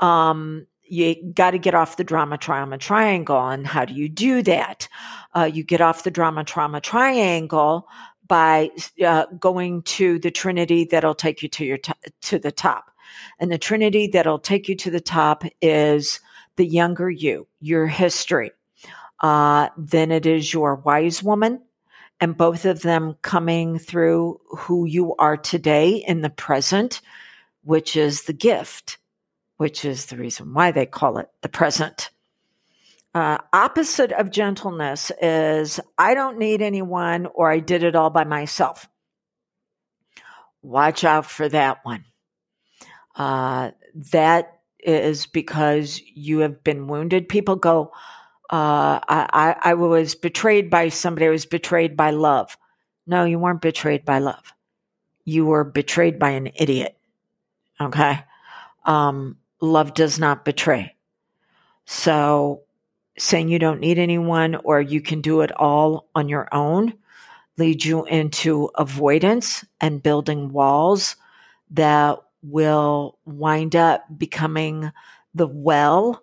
um, 0.00 0.66
you 0.86 1.32
got 1.34 1.52
to 1.52 1.58
get 1.58 1.74
off 1.74 1.96
the 1.96 2.04
drama 2.04 2.38
trauma 2.38 2.78
triangle. 2.78 3.48
And 3.48 3.66
how 3.66 3.84
do 3.84 3.94
you 3.94 4.08
do 4.08 4.42
that? 4.42 4.88
Uh, 5.34 5.50
you 5.52 5.64
get 5.64 5.80
off 5.80 6.04
the 6.04 6.10
drama 6.10 6.44
trauma 6.44 6.80
triangle 6.80 7.88
by 8.26 8.70
uh, 9.04 9.26
going 9.38 9.82
to 9.82 10.18
the 10.18 10.30
trinity 10.30 10.84
that'll 10.84 11.14
take 11.14 11.42
you 11.42 11.48
to 11.50 11.64
your 11.64 11.78
t- 11.78 11.92
to 12.22 12.38
the 12.38 12.52
top. 12.52 12.90
And 13.38 13.50
the 13.50 13.58
trinity 13.58 14.08
that'll 14.08 14.38
take 14.38 14.68
you 14.68 14.76
to 14.76 14.90
the 14.90 15.00
top 15.00 15.44
is 15.60 16.20
the 16.56 16.66
younger 16.66 17.10
you, 17.10 17.46
your 17.60 17.86
history. 17.86 18.52
Uh, 19.20 19.68
then 19.76 20.10
it 20.10 20.26
is 20.26 20.52
your 20.52 20.76
wise 20.76 21.22
woman, 21.22 21.60
and 22.20 22.36
both 22.36 22.64
of 22.64 22.82
them 22.82 23.16
coming 23.22 23.78
through 23.78 24.40
who 24.50 24.84
you 24.84 25.14
are 25.16 25.36
today 25.36 26.04
in 26.06 26.20
the 26.20 26.30
present, 26.30 27.00
which 27.62 27.96
is 27.96 28.22
the 28.22 28.32
gift, 28.32 28.98
which 29.56 29.84
is 29.84 30.06
the 30.06 30.16
reason 30.16 30.52
why 30.52 30.70
they 30.70 30.86
call 30.86 31.18
it 31.18 31.28
the 31.42 31.48
present. 31.48 32.10
Uh, 33.14 33.38
opposite 33.52 34.10
of 34.12 34.30
gentleness 34.30 35.12
is 35.22 35.78
I 35.96 36.14
don't 36.14 36.38
need 36.38 36.60
anyone 36.60 37.26
or 37.26 37.50
I 37.50 37.60
did 37.60 37.84
it 37.84 37.94
all 37.94 38.10
by 38.10 38.24
myself. 38.24 38.88
Watch 40.62 41.04
out 41.04 41.26
for 41.26 41.48
that 41.48 41.84
one. 41.84 42.04
Uh, 43.14 43.70
that 44.12 44.58
is 44.80 45.26
because 45.26 46.00
you 46.14 46.40
have 46.40 46.64
been 46.64 46.88
wounded. 46.88 47.28
People 47.28 47.54
go, 47.54 47.92
uh, 48.50 48.98
I, 49.08 49.56
I, 49.62 49.74
was 49.74 50.14
betrayed 50.14 50.68
by 50.68 50.88
somebody. 50.88 51.26
I 51.26 51.30
was 51.30 51.46
betrayed 51.46 51.96
by 51.96 52.10
love. 52.10 52.58
No, 53.06 53.24
you 53.24 53.38
weren't 53.38 53.62
betrayed 53.62 54.04
by 54.04 54.18
love. 54.18 54.52
You 55.24 55.46
were 55.46 55.64
betrayed 55.64 56.18
by 56.18 56.30
an 56.30 56.50
idiot. 56.54 56.96
Okay. 57.80 58.20
Um, 58.84 59.38
love 59.64 59.94
does 59.94 60.18
not 60.18 60.44
betray. 60.44 60.94
So 61.86 62.62
saying 63.18 63.48
you 63.48 63.58
don't 63.58 63.80
need 63.80 63.98
anyone 63.98 64.56
or 64.56 64.80
you 64.80 65.00
can 65.00 65.20
do 65.20 65.40
it 65.42 65.52
all 65.56 66.08
on 66.14 66.28
your 66.28 66.48
own 66.52 66.94
leads 67.56 67.84
you 67.84 68.04
into 68.06 68.70
avoidance 68.74 69.64
and 69.80 70.02
building 70.02 70.52
walls 70.52 71.16
that 71.70 72.18
will 72.42 73.18
wind 73.24 73.76
up 73.76 74.04
becoming 74.18 74.90
the 75.34 75.46
well 75.46 76.22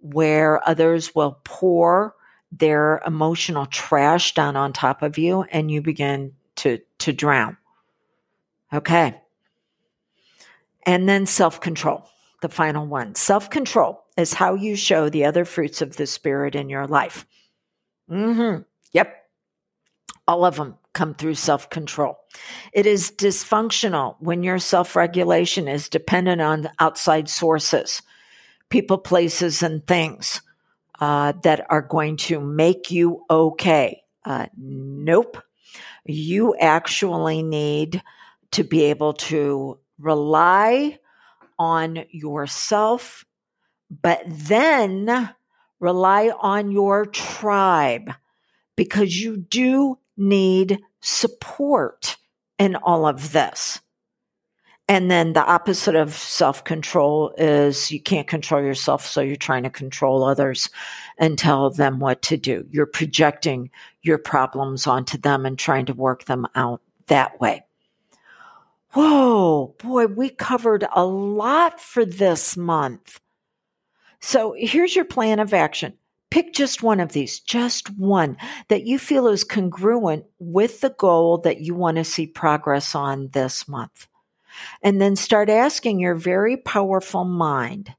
where 0.00 0.66
others 0.68 1.14
will 1.14 1.40
pour 1.44 2.14
their 2.52 3.00
emotional 3.06 3.66
trash 3.66 4.34
down 4.34 4.56
on 4.56 4.72
top 4.72 5.02
of 5.02 5.18
you 5.18 5.42
and 5.50 5.70
you 5.70 5.80
begin 5.80 6.32
to, 6.56 6.78
to 6.98 7.12
drown. 7.12 7.56
Okay. 8.72 9.20
And 10.84 11.08
then 11.08 11.26
self 11.26 11.60
control, 11.60 12.08
the 12.46 12.54
final 12.54 12.86
one. 12.86 13.14
Self 13.16 13.50
control 13.50 14.04
is 14.16 14.32
how 14.32 14.54
you 14.54 14.76
show 14.76 15.08
the 15.08 15.24
other 15.24 15.44
fruits 15.44 15.82
of 15.82 15.96
the 15.96 16.06
Spirit 16.06 16.54
in 16.54 16.68
your 16.68 16.86
life. 16.86 17.26
Mm-hmm. 18.08 18.62
Yep. 18.92 19.16
All 20.28 20.44
of 20.44 20.54
them 20.54 20.76
come 20.92 21.14
through 21.14 21.34
self 21.34 21.68
control. 21.70 22.18
It 22.72 22.86
is 22.86 23.10
dysfunctional 23.10 24.14
when 24.20 24.44
your 24.44 24.60
self 24.60 24.94
regulation 24.94 25.66
is 25.66 25.88
dependent 25.88 26.40
on 26.40 26.70
outside 26.78 27.28
sources, 27.28 28.00
people, 28.70 28.98
places, 28.98 29.64
and 29.64 29.84
things 29.84 30.40
uh, 31.00 31.32
that 31.42 31.66
are 31.68 31.82
going 31.82 32.16
to 32.28 32.38
make 32.38 32.92
you 32.92 33.24
okay. 33.28 34.02
Uh, 34.24 34.46
nope. 34.56 35.42
You 36.04 36.54
actually 36.60 37.42
need 37.42 38.02
to 38.52 38.62
be 38.62 38.84
able 38.84 39.14
to 39.14 39.80
rely 39.98 41.00
on 41.58 42.04
yourself, 42.10 43.24
but 43.90 44.22
then 44.26 45.30
rely 45.80 46.30
on 46.40 46.70
your 46.70 47.06
tribe 47.06 48.12
because 48.76 49.20
you 49.20 49.36
do 49.36 49.98
need 50.16 50.80
support 51.00 52.16
in 52.58 52.76
all 52.76 53.06
of 53.06 53.32
this. 53.32 53.80
And 54.88 55.10
then 55.10 55.32
the 55.32 55.44
opposite 55.44 55.96
of 55.96 56.14
self 56.14 56.62
control 56.62 57.34
is 57.36 57.90
you 57.90 58.00
can't 58.00 58.28
control 58.28 58.62
yourself, 58.62 59.04
so 59.04 59.20
you're 59.20 59.34
trying 59.34 59.64
to 59.64 59.70
control 59.70 60.22
others 60.22 60.70
and 61.18 61.36
tell 61.36 61.70
them 61.70 61.98
what 61.98 62.22
to 62.22 62.36
do. 62.36 62.66
You're 62.70 62.86
projecting 62.86 63.70
your 64.02 64.18
problems 64.18 64.86
onto 64.86 65.18
them 65.18 65.44
and 65.44 65.58
trying 65.58 65.86
to 65.86 65.92
work 65.92 66.26
them 66.26 66.46
out 66.54 66.82
that 67.08 67.40
way. 67.40 67.65
Whoa, 68.96 69.74
boy, 69.76 70.06
we 70.06 70.30
covered 70.30 70.86
a 70.90 71.04
lot 71.04 71.82
for 71.82 72.06
this 72.06 72.56
month. 72.56 73.20
So 74.22 74.54
here's 74.56 74.96
your 74.96 75.04
plan 75.04 75.38
of 75.38 75.52
action. 75.52 75.98
Pick 76.30 76.54
just 76.54 76.82
one 76.82 77.00
of 77.00 77.12
these, 77.12 77.40
just 77.40 77.90
one 77.98 78.38
that 78.68 78.86
you 78.86 78.98
feel 78.98 79.26
is 79.26 79.44
congruent 79.44 80.24
with 80.38 80.80
the 80.80 80.94
goal 80.96 81.36
that 81.42 81.60
you 81.60 81.74
want 81.74 81.98
to 81.98 82.04
see 82.04 82.26
progress 82.26 82.94
on 82.94 83.28
this 83.34 83.68
month. 83.68 84.08
And 84.82 84.98
then 84.98 85.14
start 85.14 85.50
asking 85.50 86.00
your 86.00 86.14
very 86.14 86.56
powerful 86.56 87.26
mind 87.26 87.94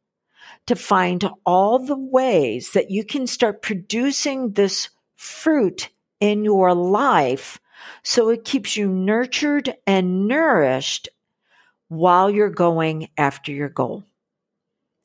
to 0.65 0.75
find 0.75 1.29
all 1.45 1.77
the 1.77 1.95
ways 1.95 2.71
that 2.71 2.89
you 2.89 3.05
can 3.05 3.27
start 3.27 3.61
producing 3.61 4.53
this 4.53 4.89
fruit 5.15 5.89
in 6.19 6.43
your 6.43 6.73
life 6.73 7.59
so 8.03 8.30
it 8.30 8.45
keeps 8.45 8.78
you 8.78 8.88
nurtured 8.88 9.75
and 9.86 10.28
nourished 10.28 11.09
while 11.88 12.30
you're 12.30 12.49
going 12.49 13.09
after 13.17 13.51
your 13.51 13.69
goal. 13.69 14.03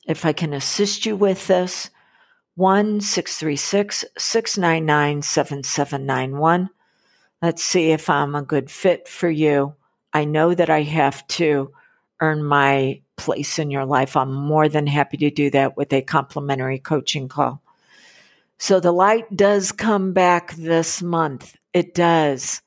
If 0.07 0.25
I 0.25 0.33
can 0.33 0.53
assist 0.53 1.05
you 1.05 1.15
with 1.15 1.47
this, 1.47 1.89
1 2.55 3.01
636 3.01 4.05
699 4.17 5.21
7791. 5.21 6.69
Let's 7.41 7.63
see 7.63 7.91
if 7.91 8.09
I'm 8.09 8.35
a 8.35 8.41
good 8.41 8.69
fit 8.69 9.07
for 9.07 9.29
you. 9.29 9.75
I 10.13 10.25
know 10.25 10.53
that 10.53 10.69
I 10.69 10.83
have 10.83 11.25
to 11.29 11.73
earn 12.21 12.43
my 12.43 13.01
place 13.17 13.59
in 13.59 13.71
your 13.71 13.85
life. 13.85 14.15
I'm 14.15 14.33
more 14.33 14.69
than 14.69 14.87
happy 14.87 15.17
to 15.17 15.29
do 15.29 15.49
that 15.51 15.75
with 15.75 15.91
a 15.93 16.01
complimentary 16.01 16.79
coaching 16.79 17.27
call. 17.27 17.61
So 18.59 18.79
the 18.79 18.93
light 18.93 19.35
does 19.35 19.71
come 19.71 20.13
back 20.13 20.53
this 20.53 21.01
month. 21.01 21.57
It 21.73 21.93
does. 21.93 22.61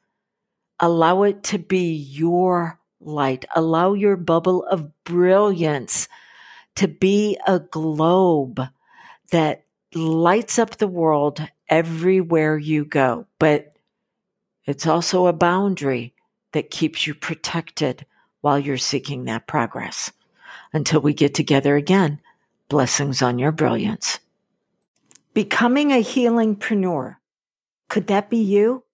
Allow 0.81 1.23
it 1.23 1.43
to 1.45 1.59
be 1.59 1.93
your 1.95 2.79
light. 3.01 3.45
Allow 3.55 3.95
your 3.95 4.17
bubble 4.17 4.65
of 4.65 4.93
brilliance 5.05 6.09
to 6.75 6.89
be 6.89 7.39
a 7.47 7.61
globe 7.61 8.61
that 9.31 9.65
lights 9.95 10.59
up 10.59 10.77
the 10.77 10.89
world 10.89 11.41
everywhere 11.69 12.59
you 12.59 12.85
go, 12.85 13.27
but 13.39 13.77
it's 14.67 14.87
also 14.87 15.27
a 15.27 15.33
boundary 15.33 16.13
that 16.53 16.71
keeps 16.71 17.07
you 17.07 17.15
protected 17.15 18.05
while 18.41 18.59
you're 18.59 18.77
seeking 18.77 19.25
that 19.25 19.47
progress. 19.47 20.13
Until 20.73 21.01
we 21.01 21.15
get 21.15 21.35
together 21.35 21.77
again, 21.77 22.21
blessings 22.69 23.23
on 23.23 23.39
your 23.39 23.53
brilliance. 23.53 24.19
Becoming 25.33 25.93
a 25.93 26.03
healingpreneur. 26.03 27.17
Could 27.89 28.09
that 28.09 28.29
be 28.29 28.39
you? 28.39 28.85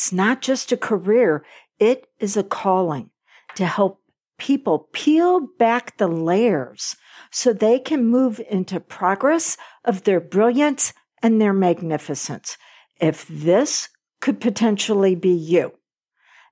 It's 0.00 0.14
not 0.14 0.40
just 0.40 0.72
a 0.72 0.78
career. 0.78 1.44
It 1.78 2.06
is 2.18 2.34
a 2.34 2.42
calling 2.42 3.10
to 3.54 3.66
help 3.66 4.00
people 4.38 4.88
peel 4.94 5.40
back 5.58 5.98
the 5.98 6.08
layers 6.08 6.96
so 7.30 7.52
they 7.52 7.78
can 7.78 8.06
move 8.06 8.40
into 8.48 8.80
progress 8.80 9.58
of 9.84 10.04
their 10.04 10.18
brilliance 10.18 10.94
and 11.22 11.38
their 11.38 11.52
magnificence. 11.52 12.56
If 12.98 13.28
this 13.28 13.90
could 14.22 14.40
potentially 14.40 15.14
be 15.14 15.34
you, 15.34 15.74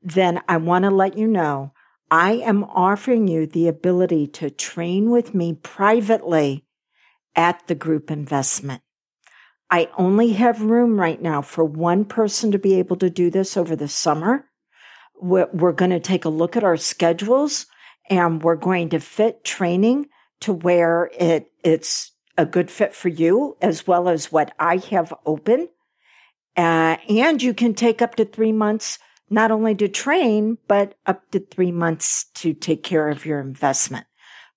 then 0.02 0.42
I 0.46 0.58
want 0.58 0.82
to 0.82 0.90
let 0.90 1.16
you 1.16 1.26
know 1.26 1.72
I 2.10 2.32
am 2.32 2.64
offering 2.64 3.28
you 3.28 3.46
the 3.46 3.66
ability 3.66 4.26
to 4.26 4.50
train 4.50 5.08
with 5.08 5.34
me 5.34 5.54
privately 5.54 6.66
at 7.34 7.66
the 7.66 7.74
group 7.74 8.10
investment. 8.10 8.82
I 9.70 9.90
only 9.98 10.32
have 10.32 10.62
room 10.62 10.98
right 10.98 11.20
now 11.20 11.42
for 11.42 11.64
one 11.64 12.04
person 12.04 12.52
to 12.52 12.58
be 12.58 12.78
able 12.78 12.96
to 12.96 13.10
do 13.10 13.30
this 13.30 13.56
over 13.56 13.76
the 13.76 13.88
summer. 13.88 14.46
We're, 15.20 15.48
we're 15.52 15.72
going 15.72 15.90
to 15.90 16.00
take 16.00 16.24
a 16.24 16.30
look 16.30 16.56
at 16.56 16.64
our 16.64 16.76
schedules 16.76 17.66
and 18.08 18.42
we're 18.42 18.56
going 18.56 18.90
to 18.90 19.00
fit 19.00 19.44
training 19.44 20.08
to 20.40 20.52
where 20.52 21.10
it, 21.18 21.50
it's 21.62 22.12
a 22.38 22.46
good 22.46 22.70
fit 22.70 22.94
for 22.94 23.08
you 23.08 23.56
as 23.60 23.86
well 23.86 24.08
as 24.08 24.32
what 24.32 24.54
I 24.58 24.78
have 24.90 25.12
open. 25.26 25.68
Uh, 26.56 26.96
and 27.08 27.42
you 27.42 27.52
can 27.52 27.74
take 27.74 28.00
up 28.00 28.14
to 28.14 28.24
three 28.24 28.52
months, 28.52 28.98
not 29.28 29.50
only 29.50 29.74
to 29.74 29.88
train, 29.88 30.58
but 30.66 30.94
up 31.06 31.30
to 31.32 31.40
three 31.40 31.72
months 31.72 32.26
to 32.36 32.54
take 32.54 32.82
care 32.82 33.08
of 33.08 33.26
your 33.26 33.40
investment. 33.40 34.06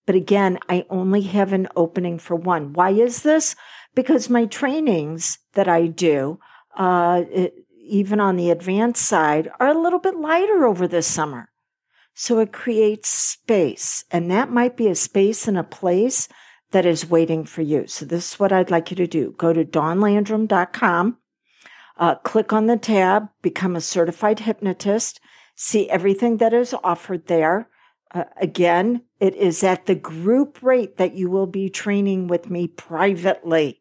But 0.05 0.15
again, 0.15 0.57
I 0.69 0.85
only 0.89 1.21
have 1.21 1.53
an 1.53 1.67
opening 1.75 2.17
for 2.17 2.35
one. 2.35 2.73
Why 2.73 2.91
is 2.91 3.23
this? 3.23 3.55
Because 3.93 4.29
my 4.29 4.45
trainings 4.45 5.39
that 5.53 5.67
I 5.67 5.87
do, 5.87 6.39
uh, 6.77 7.23
it, 7.29 7.53
even 7.83 8.19
on 8.19 8.37
the 8.37 8.49
advanced 8.49 9.03
side, 9.03 9.51
are 9.59 9.67
a 9.67 9.79
little 9.79 9.99
bit 9.99 10.15
lighter 10.15 10.65
over 10.65 10.87
the 10.87 11.01
summer. 11.01 11.49
So 12.13 12.39
it 12.39 12.53
creates 12.53 13.09
space, 13.09 14.05
and 14.11 14.29
that 14.31 14.51
might 14.51 14.77
be 14.77 14.87
a 14.87 14.95
space 14.95 15.47
and 15.47 15.57
a 15.57 15.63
place 15.63 16.27
that 16.71 16.85
is 16.85 17.09
waiting 17.09 17.45
for 17.45 17.61
you. 17.61 17.87
So 17.87 18.05
this 18.05 18.33
is 18.33 18.39
what 18.39 18.51
I'd 18.51 18.71
like 18.71 18.91
you 18.91 18.97
to 18.97 19.07
do. 19.07 19.33
Go 19.37 19.53
to 19.53 19.65
dawnlandrum.com, 19.65 21.17
uh, 21.97 22.15
click 22.15 22.53
on 22.53 22.67
the 22.67 22.77
tab, 22.77 23.29
become 23.41 23.75
a 23.75 23.81
certified 23.81 24.39
hypnotist, 24.39 25.19
see 25.55 25.89
everything 25.89 26.37
that 26.37 26.53
is 26.53 26.73
offered 26.83 27.27
there. 27.27 27.67
Uh, 28.13 28.23
again, 28.41 29.03
it 29.19 29.35
is 29.35 29.63
at 29.63 29.85
the 29.85 29.95
group 29.95 30.61
rate 30.61 30.97
that 30.97 31.15
you 31.15 31.29
will 31.29 31.47
be 31.47 31.69
training 31.69 32.27
with 32.27 32.49
me 32.49 32.67
privately. 32.67 33.80